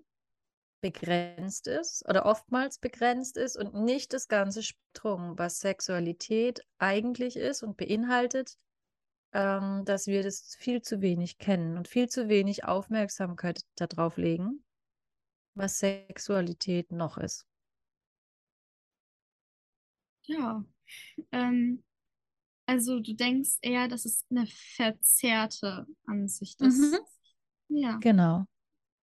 begrenzt 0.81 1.65
ist 1.65 2.07
oder 2.07 2.27
oftmals 2.27 2.77
begrenzt 2.77 3.37
ist 3.37 3.57
und 3.57 3.73
nicht 3.73 4.13
das 4.13 4.27
ganze 4.27 4.61
Spektrum, 4.61 5.37
was 5.39 5.59
Sexualität 5.59 6.61
eigentlich 6.77 7.37
ist 7.37 7.63
und 7.63 7.77
beinhaltet, 7.77 8.59
ähm, 9.35 9.83
dass 9.85 10.07
wir 10.07 10.23
das 10.23 10.55
viel 10.57 10.81
zu 10.81 11.01
wenig 11.01 11.37
kennen 11.37 11.77
und 11.77 11.89
viel 11.89 12.07
zu 12.09 12.29
wenig 12.29 12.63
Aufmerksamkeit 12.63 13.61
darauf 13.75 14.17
legen, 14.17 14.63
was 15.55 15.79
Sexualität 15.79 16.91
noch 16.91 17.17
ist. 17.17 17.45
Ja. 20.27 20.63
Ähm, 21.31 21.83
also 22.65 22.99
du 22.99 23.13
denkst 23.13 23.57
eher, 23.61 23.87
dass 23.87 24.05
es 24.05 24.25
eine 24.29 24.47
verzerrte 24.47 25.85
Ansicht 26.07 26.61
ist. 26.61 26.79
Mhm. 26.79 26.99
Ja. 27.69 27.97
Genau. 28.01 28.45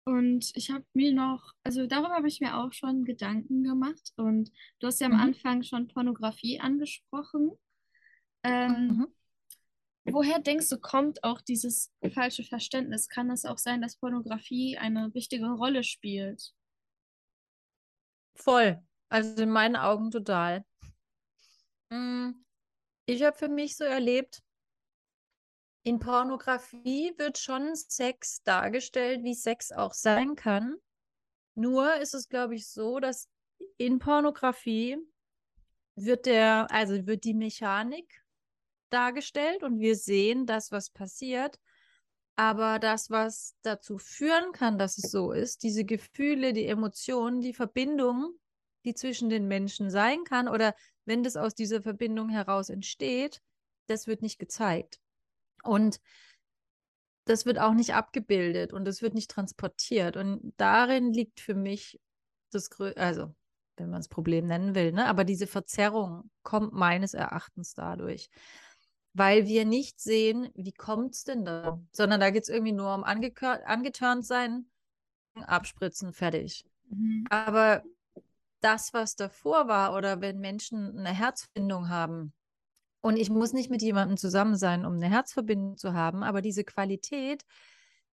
Und 0.04 0.52
ich 0.54 0.70
habe 0.70 0.84
mir 0.94 1.12
noch, 1.12 1.52
also 1.64 1.86
darüber 1.86 2.10
habe 2.14 2.28
ich 2.28 2.40
mir 2.40 2.56
auch 2.56 2.72
schon 2.72 3.04
Gedanken 3.04 3.64
gemacht. 3.64 4.12
Und 4.16 4.52
du 4.78 4.86
hast 4.86 5.00
ja 5.00 5.08
am 5.08 5.14
Mhm. 5.14 5.20
Anfang 5.20 5.62
schon 5.64 5.88
Pornografie 5.88 6.60
angesprochen. 6.60 7.50
Ähm, 8.44 8.88
Mhm. 8.88 9.06
Woher 10.06 10.38
denkst 10.40 10.68
du, 10.68 10.78
kommt 10.78 11.22
auch 11.24 11.40
dieses 11.40 11.92
falsche 12.12 12.44
Verständnis? 12.44 13.08
Kann 13.08 13.30
es 13.30 13.44
auch 13.44 13.58
sein, 13.58 13.82
dass 13.82 13.96
Pornografie 13.96 14.78
eine 14.78 15.12
wichtige 15.14 15.48
Rolle 15.50 15.82
spielt? 15.82 16.52
Voll. 18.34 18.82
Also 19.08 19.42
in 19.42 19.50
meinen 19.50 19.76
Augen 19.76 20.10
total. 20.10 20.64
Mm, 21.90 22.30
Ich 23.06 23.22
habe 23.22 23.36
für 23.36 23.48
mich 23.48 23.76
so 23.76 23.84
erlebt, 23.84 24.42
in 25.84 26.00
Pornografie 26.00 27.14
wird 27.16 27.38
schon 27.38 27.76
Sex 27.76 28.42
dargestellt, 28.42 29.22
wie 29.22 29.34
Sex 29.34 29.70
auch 29.70 29.94
sein 29.94 30.34
kann. 30.34 30.76
Nur 31.54 31.94
ist 31.96 32.14
es, 32.14 32.28
glaube 32.28 32.56
ich, 32.56 32.68
so, 32.68 32.98
dass 32.98 33.28
in 33.78 34.00
Pornografie 34.00 34.98
wird 35.94 36.26
der, 36.26 36.66
also 36.70 37.06
wird 37.06 37.24
die 37.24 37.34
Mechanik 37.34 38.25
dargestellt 38.90 39.62
und 39.62 39.80
wir 39.80 39.96
sehen 39.96 40.46
das, 40.46 40.72
was 40.72 40.90
passiert. 40.90 41.58
Aber 42.36 42.78
das, 42.78 43.10
was 43.10 43.56
dazu 43.62 43.98
führen 43.98 44.52
kann, 44.52 44.78
dass 44.78 44.98
es 44.98 45.10
so 45.10 45.32
ist, 45.32 45.62
diese 45.62 45.84
Gefühle, 45.84 46.52
die 46.52 46.66
Emotionen, 46.66 47.40
die 47.40 47.54
Verbindung, 47.54 48.34
die 48.84 48.94
zwischen 48.94 49.30
den 49.30 49.48
Menschen 49.48 49.90
sein 49.90 50.24
kann, 50.24 50.46
oder 50.48 50.74
wenn 51.06 51.22
das 51.22 51.36
aus 51.36 51.54
dieser 51.54 51.80
Verbindung 51.80 52.28
heraus 52.28 52.68
entsteht, 52.68 53.40
das 53.86 54.06
wird 54.06 54.20
nicht 54.20 54.38
gezeigt. 54.38 55.00
Und 55.62 56.00
das 57.24 57.46
wird 57.46 57.58
auch 57.58 57.74
nicht 57.74 57.94
abgebildet 57.94 58.72
und 58.72 58.84
das 58.84 59.02
wird 59.02 59.14
nicht 59.14 59.30
transportiert. 59.30 60.16
Und 60.16 60.52
darin 60.56 61.12
liegt 61.12 61.40
für 61.40 61.54
mich 61.54 62.00
das 62.52 62.70
größte, 62.70 63.00
also 63.00 63.34
wenn 63.76 63.90
man 63.90 64.00
es 64.00 64.08
Problem 64.08 64.46
nennen 64.46 64.74
will, 64.74 64.92
ne? 64.92 65.06
aber 65.06 65.24
diese 65.24 65.46
Verzerrung 65.46 66.30
kommt 66.42 66.72
meines 66.72 67.14
Erachtens 67.14 67.74
dadurch. 67.74 68.30
Weil 69.18 69.46
wir 69.46 69.64
nicht 69.64 69.98
sehen, 69.98 70.50
wie 70.54 70.72
kommt 70.72 71.14
es 71.14 71.24
denn 71.24 71.46
da, 71.46 71.80
sondern 71.90 72.20
da 72.20 72.28
geht 72.28 72.42
es 72.42 72.50
irgendwie 72.50 72.72
nur 72.72 72.94
um 72.94 73.02
angeturnt 73.02 74.26
sein, 74.26 74.66
abspritzen, 75.34 76.12
fertig. 76.12 76.66
Mhm. 76.90 77.24
Aber 77.30 77.82
das, 78.60 78.92
was 78.92 79.16
davor 79.16 79.68
war, 79.68 79.94
oder 79.94 80.20
wenn 80.20 80.38
Menschen 80.38 80.98
eine 80.98 81.16
Herzbindung 81.16 81.88
haben, 81.88 82.34
und 83.00 83.16
ich 83.16 83.30
muss 83.30 83.54
nicht 83.54 83.70
mit 83.70 83.80
jemandem 83.80 84.18
zusammen 84.18 84.56
sein, 84.56 84.84
um 84.84 84.94
eine 84.94 85.08
Herzverbindung 85.08 85.78
zu 85.78 85.94
haben, 85.94 86.22
aber 86.22 86.42
diese 86.42 86.64
Qualität, 86.64 87.42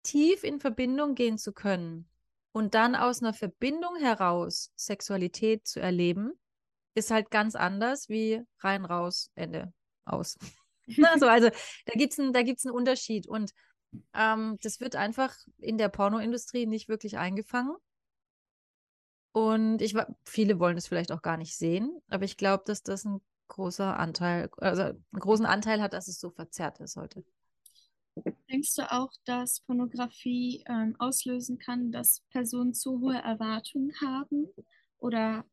tief 0.04 0.44
in 0.44 0.60
Verbindung 0.60 1.16
gehen 1.16 1.38
zu 1.38 1.54
können 1.54 2.10
und 2.52 2.74
dann 2.74 2.96
aus 2.96 3.22
einer 3.22 3.34
Verbindung 3.34 3.96
heraus 3.98 4.72
Sexualität 4.76 5.66
zu 5.66 5.80
erleben, 5.80 6.34
ist 6.94 7.12
halt 7.12 7.32
ganz 7.32 7.56
anders 7.56 8.10
wie 8.10 8.42
rein, 8.60 8.84
raus, 8.84 9.32
Ende, 9.36 9.72
aus. 10.06 10.38
Also, 11.04 11.28
also 11.28 11.50
da 11.86 11.94
gibt 11.94 12.14
es 12.14 12.20
einen, 12.20 12.36
einen 12.36 12.72
Unterschied 12.72 13.28
und 13.28 13.52
ähm, 14.14 14.58
das 14.62 14.80
wird 14.80 14.96
einfach 14.96 15.36
in 15.58 15.78
der 15.78 15.90
Pornoindustrie 15.90 16.66
nicht 16.66 16.90
wirklich 16.90 17.18
eingefangen. 17.18 17.76
Und 19.32 19.82
ich 19.82 19.96
viele 20.26 20.60
wollen 20.60 20.78
es 20.78 20.88
vielleicht 20.88 21.12
auch 21.12 21.22
gar 21.22 21.38
nicht 21.38 21.56
sehen, 21.56 22.02
aber 22.08 22.26
ich 22.26 22.36
glaube, 22.38 22.64
dass 22.66 22.84
das 22.84 23.06
ein 23.06 23.22
großer 23.48 23.98
Anteil, 23.98 24.50
also 24.58 24.84
einen 24.84 25.04
großen 25.12 25.46
Anteil 25.46 25.82
hat, 25.82 25.94
dass 25.94 26.08
es 26.08 26.20
so 26.20 26.32
verzerrt 26.32 26.80
ist 26.80 26.96
heute. 26.96 27.24
Denkst 28.50 28.76
du 28.76 28.92
auch, 28.92 29.12
dass 29.26 29.62
Pornografie 29.62 30.64
ähm, 30.68 30.96
auslösen 31.00 31.58
kann, 31.58 31.92
dass 31.92 32.22
Personen 32.32 32.74
zu 32.74 33.00
hohe 33.00 33.18
Erwartungen 33.18 33.94
haben 34.02 34.48
oder 34.98 35.46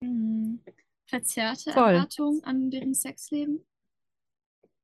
mh, 0.00 0.58
verzerrte 1.06 1.72
Voll. 1.72 1.94
Erwartungen 1.94 2.44
an 2.44 2.70
deren 2.70 2.94
Sexleben? 2.94 3.66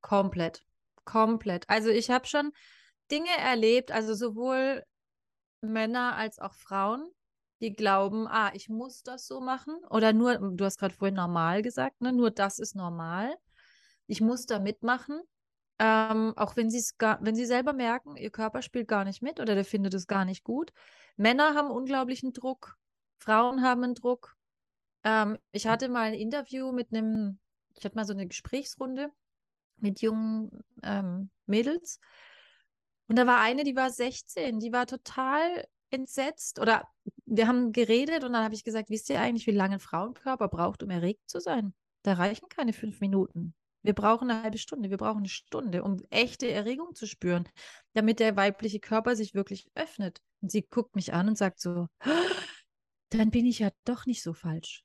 Komplett. 0.04 0.62
Komplett. 1.06 1.66
Also 1.70 1.88
ich 1.88 2.10
habe 2.10 2.26
schon 2.26 2.52
Dinge 3.10 3.34
erlebt, 3.38 3.90
also 3.90 4.12
sowohl 4.12 4.84
Männer 5.62 6.14
als 6.16 6.38
auch 6.38 6.52
Frauen, 6.52 7.10
die 7.62 7.72
glauben, 7.72 8.28
ah, 8.28 8.50
ich 8.52 8.68
muss 8.68 9.02
das 9.02 9.26
so 9.26 9.40
machen. 9.40 9.74
Oder 9.88 10.12
nur, 10.12 10.36
du 10.36 10.62
hast 10.62 10.78
gerade 10.78 10.94
vorhin 10.94 11.14
normal 11.14 11.62
gesagt, 11.62 12.02
ne? 12.02 12.12
Nur 12.12 12.30
das 12.30 12.58
ist 12.58 12.76
normal. 12.76 13.34
Ich 14.06 14.20
muss 14.20 14.44
da 14.44 14.58
mitmachen. 14.58 15.22
Ähm, 15.78 16.34
auch 16.36 16.54
wenn 16.54 16.68
sie 16.68 16.80
es 16.80 16.94
wenn 16.98 17.34
sie 17.34 17.46
selber 17.46 17.72
merken, 17.72 18.16
ihr 18.16 18.30
Körper 18.30 18.60
spielt 18.60 18.88
gar 18.88 19.04
nicht 19.04 19.22
mit 19.22 19.40
oder 19.40 19.54
der 19.54 19.64
findet 19.64 19.94
es 19.94 20.06
gar 20.06 20.26
nicht 20.26 20.44
gut. 20.44 20.70
Männer 21.16 21.54
haben 21.54 21.70
unglaublichen 21.70 22.34
Druck, 22.34 22.76
Frauen 23.16 23.62
haben 23.62 23.82
einen 23.82 23.94
Druck. 23.94 24.36
Ähm, 25.02 25.38
ich 25.50 25.66
hatte 25.66 25.88
mal 25.88 26.08
ein 26.08 26.14
Interview 26.14 26.72
mit 26.72 26.92
einem, 26.92 27.38
ich 27.74 27.86
hatte 27.86 27.96
mal 27.96 28.04
so 28.04 28.12
eine 28.12 28.26
Gesprächsrunde 28.26 29.10
mit 29.76 30.00
jungen 30.00 30.50
ähm, 30.82 31.30
Mädels. 31.46 32.00
Und 33.06 33.16
da 33.16 33.26
war 33.26 33.40
eine, 33.40 33.64
die 33.64 33.76
war 33.76 33.90
16, 33.90 34.60
die 34.60 34.72
war 34.72 34.86
total 34.86 35.66
entsetzt 35.90 36.58
oder 36.58 36.88
wir 37.26 37.46
haben 37.46 37.72
geredet 37.72 38.24
und 38.24 38.32
dann 38.32 38.44
habe 38.44 38.54
ich 38.54 38.64
gesagt, 38.64 38.90
wisst 38.90 39.08
ihr 39.10 39.20
eigentlich, 39.20 39.46
wie 39.46 39.52
lange 39.52 39.74
ein 39.74 39.80
Frauenkörper 39.80 40.48
braucht, 40.48 40.82
um 40.82 40.90
erregt 40.90 41.28
zu 41.28 41.40
sein? 41.40 41.74
Da 42.02 42.14
reichen 42.14 42.48
keine 42.48 42.72
fünf 42.72 43.00
Minuten. 43.00 43.54
Wir 43.82 43.92
brauchen 43.92 44.30
eine 44.30 44.42
halbe 44.42 44.58
Stunde, 44.58 44.90
wir 44.90 44.96
brauchen 44.96 45.18
eine 45.18 45.28
Stunde, 45.28 45.84
um 45.84 45.98
echte 46.10 46.50
Erregung 46.50 46.94
zu 46.94 47.06
spüren, 47.06 47.46
damit 47.92 48.18
der 48.18 48.34
weibliche 48.34 48.80
Körper 48.80 49.14
sich 49.14 49.34
wirklich 49.34 49.68
öffnet. 49.74 50.20
Und 50.40 50.50
sie 50.50 50.62
guckt 50.62 50.96
mich 50.96 51.12
an 51.12 51.28
und 51.28 51.36
sagt 51.36 51.60
so, 51.60 51.86
dann 53.10 53.30
bin 53.30 53.46
ich 53.46 53.58
ja 53.58 53.70
doch 53.84 54.06
nicht 54.06 54.22
so 54.22 54.32
falsch. 54.32 54.84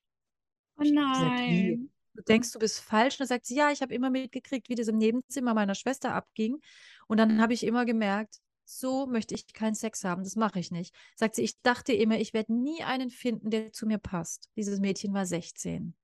Oh 0.78 0.84
nein. 0.84 1.89
Du 2.13 2.24
denkst, 2.24 2.52
du 2.52 2.60
bist 2.60 2.82
falsch. 2.82 3.15
Und 3.15 3.22
dann 3.22 3.28
sagt 3.28 3.45
sie, 3.45 3.56
ja, 3.56 3.72
ich 3.72 3.82
habe 3.82 3.93
immer 3.93 4.10
mitgekriegt, 4.10 4.69
wie 4.69 4.76
das 4.76 4.88
im 4.88 4.98
Nebenzimmer 4.98 5.54
meiner 5.54 5.76
Schwester 5.76 6.13
abging. 6.13 6.60
Und 7.08 7.17
dann 7.17 7.41
habe 7.41 7.54
ich 7.54 7.63
immer 7.63 7.86
gemerkt, 7.86 8.39
so 8.65 9.08
möchte 9.08 9.34
ich 9.34 9.52
keinen 9.54 9.74
Sex 9.74 10.04
haben, 10.04 10.24
das 10.24 10.36
mache 10.36 10.60
ich 10.60 10.69
nicht. 10.69 10.93
Sagt 11.15 11.36
sie, 11.36 11.41
ich 11.41 11.60
dachte 11.62 11.91
immer, 11.91 12.19
ich 12.19 12.34
werde 12.34 12.54
nie 12.54 12.84
einen 12.84 13.10
finden, 13.10 13.50
der 13.50 13.72
zu 13.72 13.88
mir 13.88 13.98
passt. 13.98 14.50
Dieses 14.56 14.80
Mädchen 14.80 15.13
war 15.13 15.26
16. 15.26 15.95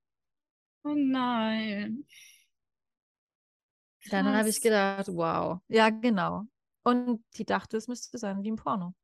Oh 0.82 0.94
nein. 0.96 2.04
Dann 4.10 4.26
habe 4.26 4.48
ich 4.48 4.56
Krass. 4.56 4.62
gedacht, 4.62 5.08
wow. 5.08 5.60
Ja, 5.68 5.90
genau. 5.90 6.44
Und 6.82 7.24
die 7.36 7.44
dachte, 7.44 7.76
es 7.76 7.88
müsste 7.88 8.18
sein 8.18 8.42
wie 8.42 8.48
im 8.48 8.56
Porno. 8.56 8.94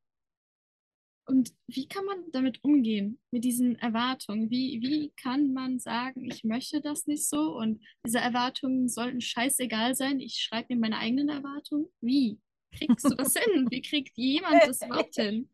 Und 1.25 1.53
wie 1.69 1.87
kann 1.87 2.05
man 2.05 2.25
damit 2.33 2.63
umgehen, 2.65 3.21
mit 3.31 3.45
diesen 3.45 3.77
Erwartungen? 3.79 4.51
Wie, 4.51 4.81
wie 4.83 5.13
kann 5.17 5.53
man 5.53 5.79
sagen, 5.79 6.25
ich 6.25 6.43
möchte 6.45 6.81
das 6.81 7.07
nicht 7.07 7.29
so 7.29 7.57
und 7.57 7.81
diese 8.05 8.19
Erwartungen 8.19 8.89
sollten 8.89 9.21
scheißegal 9.21 9.95
sein, 9.95 10.19
ich 10.21 10.37
schreibe 10.37 10.75
mir 10.75 10.81
meine 10.81 10.99
eigenen 10.99 11.29
Erwartungen? 11.29 11.87
Wie? 12.01 12.41
kriegst 12.73 13.05
du 13.05 13.15
das 13.15 13.35
hin? 13.35 13.67
Wie 13.71 13.83
kriegt 13.83 14.17
jemand 14.17 14.63
das 14.63 14.83
überhaupt 14.83 15.15
hin? 15.15 15.49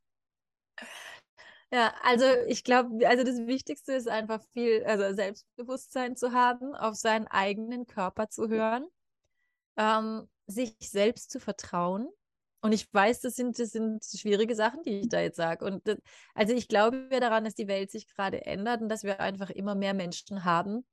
Ja, 1.70 1.92
also 2.02 2.24
ich 2.46 2.64
glaube, 2.64 3.07
also 3.07 3.24
das 3.24 3.46
Wichtigste 3.46 3.92
ist 3.92 4.09
einfach 4.09 4.42
viel, 4.54 4.83
also 4.85 5.14
Selbstbewusstsein 5.14 6.16
zu 6.16 6.33
haben, 6.33 6.74
auf 6.74 6.94
seinen 6.94 7.26
eigenen 7.26 7.87
Körper 7.87 8.31
zu 8.31 8.48
hören, 8.48 8.87
ähm, 9.76 10.31
sich 10.46 10.74
selbst 10.81 11.31
zu 11.31 11.40
vertrauen. 11.40 12.09
Und 12.60 12.72
ich 12.72 12.92
weiß, 12.92 13.20
das 13.20 13.36
sind, 13.36 13.58
das 13.58 13.70
sind 13.70 14.04
schwierige 14.04 14.54
Sachen, 14.54 14.82
die 14.82 15.00
ich 15.00 15.08
da 15.08 15.20
jetzt 15.20 15.36
sage. 15.36 15.64
Und 15.64 15.86
das, 15.86 15.98
also 16.34 16.54
ich 16.54 16.68
glaube 16.68 17.08
daran, 17.10 17.44
dass 17.44 17.54
die 17.54 17.68
Welt 17.68 17.90
sich 17.90 18.06
gerade 18.08 18.44
ändert 18.46 18.82
und 18.82 18.88
dass 18.88 19.04
wir 19.04 19.20
einfach 19.20 19.50
immer 19.50 19.74
mehr 19.74 19.94
Menschen 19.94 20.44
haben, 20.44 20.84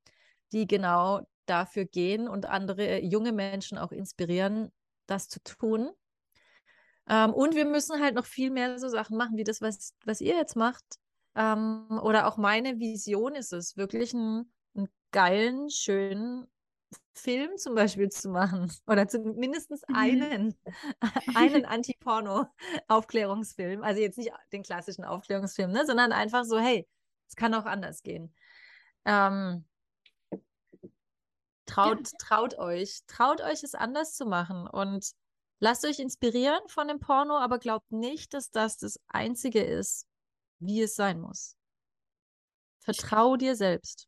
die 0.52 0.68
genau 0.68 1.28
dafür 1.48 1.86
gehen 1.86 2.28
und 2.28 2.46
andere 2.46 3.02
junge 3.02 3.32
Menschen 3.32 3.78
auch 3.78 3.92
inspirieren, 3.92 4.72
das 5.08 5.28
zu 5.28 5.42
tun. 5.44 5.90
Ähm, 7.08 7.34
und 7.34 7.56
wir 7.56 7.66
müssen 7.66 8.02
halt 8.02 8.16
noch 8.16 8.26
viel 8.26 8.52
mehr 8.52 8.78
so 8.80 8.88
Sachen 8.88 9.18
machen, 9.18 9.38
wie 9.38 9.44
das, 9.44 9.62
was, 9.62 9.94
was 10.06 10.22
ihr 10.22 10.36
jetzt 10.36 10.56
macht. 10.56 10.84
Ähm, 11.36 12.00
oder 12.04 12.28
auch 12.28 12.38
meine 12.38 12.80
Vision 12.80 13.36
ist 13.36 13.54
es, 13.54 13.76
wirklich 13.76 14.14
einen, 14.14 14.52
einen 14.76 14.88
geilen, 15.12 15.70
schönen 15.70 16.48
Film 17.14 17.58
zum 17.58 17.76
Beispiel 17.76 18.10
zu 18.10 18.30
machen. 18.30 18.72
Oder 18.88 19.08
zumindest 19.08 19.70
mhm. 19.72 19.96
einen, 19.96 20.56
einen 21.36 21.66
Anti-Porno-Aufklärungsfilm. 21.66 23.84
Also 23.84 24.02
jetzt 24.02 24.18
nicht 24.18 24.32
den 24.52 24.64
klassischen 24.64 25.06
Aufklärungsfilm, 25.06 25.72
ne, 25.72 25.86
sondern 25.86 26.12
einfach 26.12 26.46
so, 26.46 26.58
hey, 26.60 26.88
es 27.28 27.36
kann 27.36 27.54
auch 27.54 27.66
anders 27.66 28.02
gehen. 28.04 28.34
Ähm, 29.06 29.66
traut, 31.66 32.10
traut 32.20 32.58
euch, 32.58 33.02
traut 33.08 33.42
euch 33.42 33.64
es 33.64 33.76
anders 33.76 34.16
zu 34.16 34.26
machen 34.26 34.68
und 34.68 35.16
Lasst 35.60 35.86
euch 35.86 36.00
inspirieren 36.00 36.60
von 36.68 36.88
dem 36.88 37.00
Porno, 37.00 37.38
aber 37.38 37.60
glaubt 37.60 37.92
nicht, 37.92 38.34
dass 38.34 38.52
das 38.52 38.78
das 38.78 39.00
Einzige 39.08 39.64
ist, 39.64 40.06
wie 40.60 40.82
es 40.82 40.96
sein 40.96 41.20
muss. 41.20 41.56
Vertrau 42.82 43.38
dir 43.38 43.56
selbst. 43.56 44.08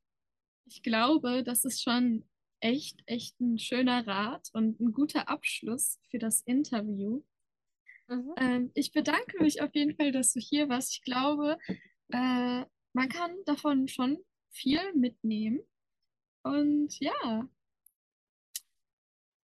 Ich 0.66 0.84
glaube, 0.84 1.44
das 1.44 1.64
ist 1.64 1.82
schon 1.82 2.28
echt, 2.60 3.02
echt 3.06 3.40
ein 3.40 3.60
schöner 3.60 4.06
Rat 4.08 4.50
und 4.54 4.80
ein 4.80 4.92
guter 4.92 5.30
Abschluss 5.30 6.00
für 6.10 6.20
das 6.20 6.42
Interview. 6.42 7.24
Mhm. 8.08 8.34
Ähm, 8.38 8.72
ich 8.74 8.92
bedanke 8.92 9.42
mich 9.42 9.62
auf 9.62 9.74
jeden 9.76 9.96
Fall, 9.96 10.12
dass 10.12 10.34
du 10.34 10.40
hier 10.40 10.70
warst. 10.70 10.94
Ich 10.94 11.04
glaube, 11.04 11.58
äh, 12.10 12.66
man 12.94 13.10
kann 13.10 13.32
davon 13.46 13.88
schon 13.88 14.18
viel 14.50 14.94
mitnehmen. 14.94 15.60
Und 16.44 16.98
ja, 17.00 17.48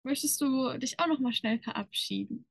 möchtest 0.04 0.40
du 0.42 0.78
dich 0.78 1.00
auch 1.00 1.08
noch 1.08 1.20
mal 1.20 1.34
schnell 1.34 1.60
verabschieden? 1.60 2.46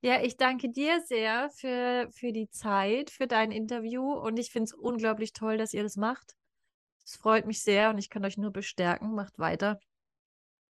Ja, 0.00 0.22
ich 0.22 0.36
danke 0.36 0.70
dir 0.70 1.00
sehr 1.00 1.50
für, 1.50 2.08
für 2.12 2.32
die 2.32 2.48
Zeit, 2.50 3.10
für 3.10 3.26
dein 3.26 3.50
Interview 3.50 4.12
und 4.12 4.38
ich 4.38 4.50
finde 4.50 4.64
es 4.64 4.72
unglaublich 4.72 5.32
toll, 5.32 5.58
dass 5.58 5.74
ihr 5.74 5.82
das 5.82 5.96
macht. 5.96 6.37
Es 7.08 7.16
freut 7.16 7.46
mich 7.46 7.62
sehr 7.62 7.88
und 7.88 7.96
ich 7.96 8.10
kann 8.10 8.22
euch 8.26 8.36
nur 8.36 8.50
bestärken, 8.50 9.14
macht 9.14 9.38
weiter. 9.38 9.80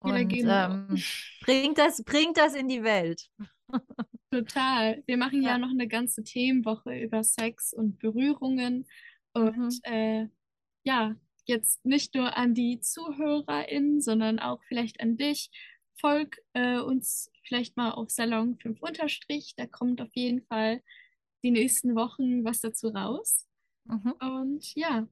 Und 0.00 0.30
ähm, 0.30 1.02
bringt, 1.40 1.78
das, 1.78 2.04
bringt 2.04 2.36
das 2.36 2.54
in 2.54 2.68
die 2.68 2.82
Welt. 2.82 3.30
Total. 4.30 5.02
Wir 5.06 5.16
machen 5.16 5.42
ja, 5.42 5.52
ja 5.52 5.58
noch 5.58 5.70
eine 5.70 5.88
ganze 5.88 6.22
Themenwoche 6.22 7.00
über 7.00 7.24
Sex 7.24 7.72
und 7.72 7.98
Berührungen. 7.98 8.86
Und 9.32 9.56
mhm. 9.56 9.80
äh, 9.84 10.28
ja, 10.84 11.16
jetzt 11.46 11.82
nicht 11.86 12.14
nur 12.14 12.36
an 12.36 12.52
die 12.52 12.78
ZuhörerInnen, 12.78 14.02
sondern 14.02 14.38
auch 14.38 14.62
vielleicht 14.68 15.00
an 15.00 15.16
dich. 15.16 15.50
Folg 15.98 16.42
äh, 16.52 16.78
uns 16.78 17.32
vielleicht 17.44 17.78
mal 17.78 17.92
auf 17.92 18.10
Salon 18.10 18.58
5 18.58 18.82
Unterstrich. 18.82 19.54
Da 19.56 19.66
kommt 19.66 20.02
auf 20.02 20.14
jeden 20.14 20.42
Fall 20.42 20.82
die 21.42 21.52
nächsten 21.52 21.96
Wochen 21.96 22.44
was 22.44 22.60
dazu 22.60 22.88
raus. 22.88 23.46
Mhm. 23.86 24.12
Und 24.20 24.74
ja, 24.74 25.08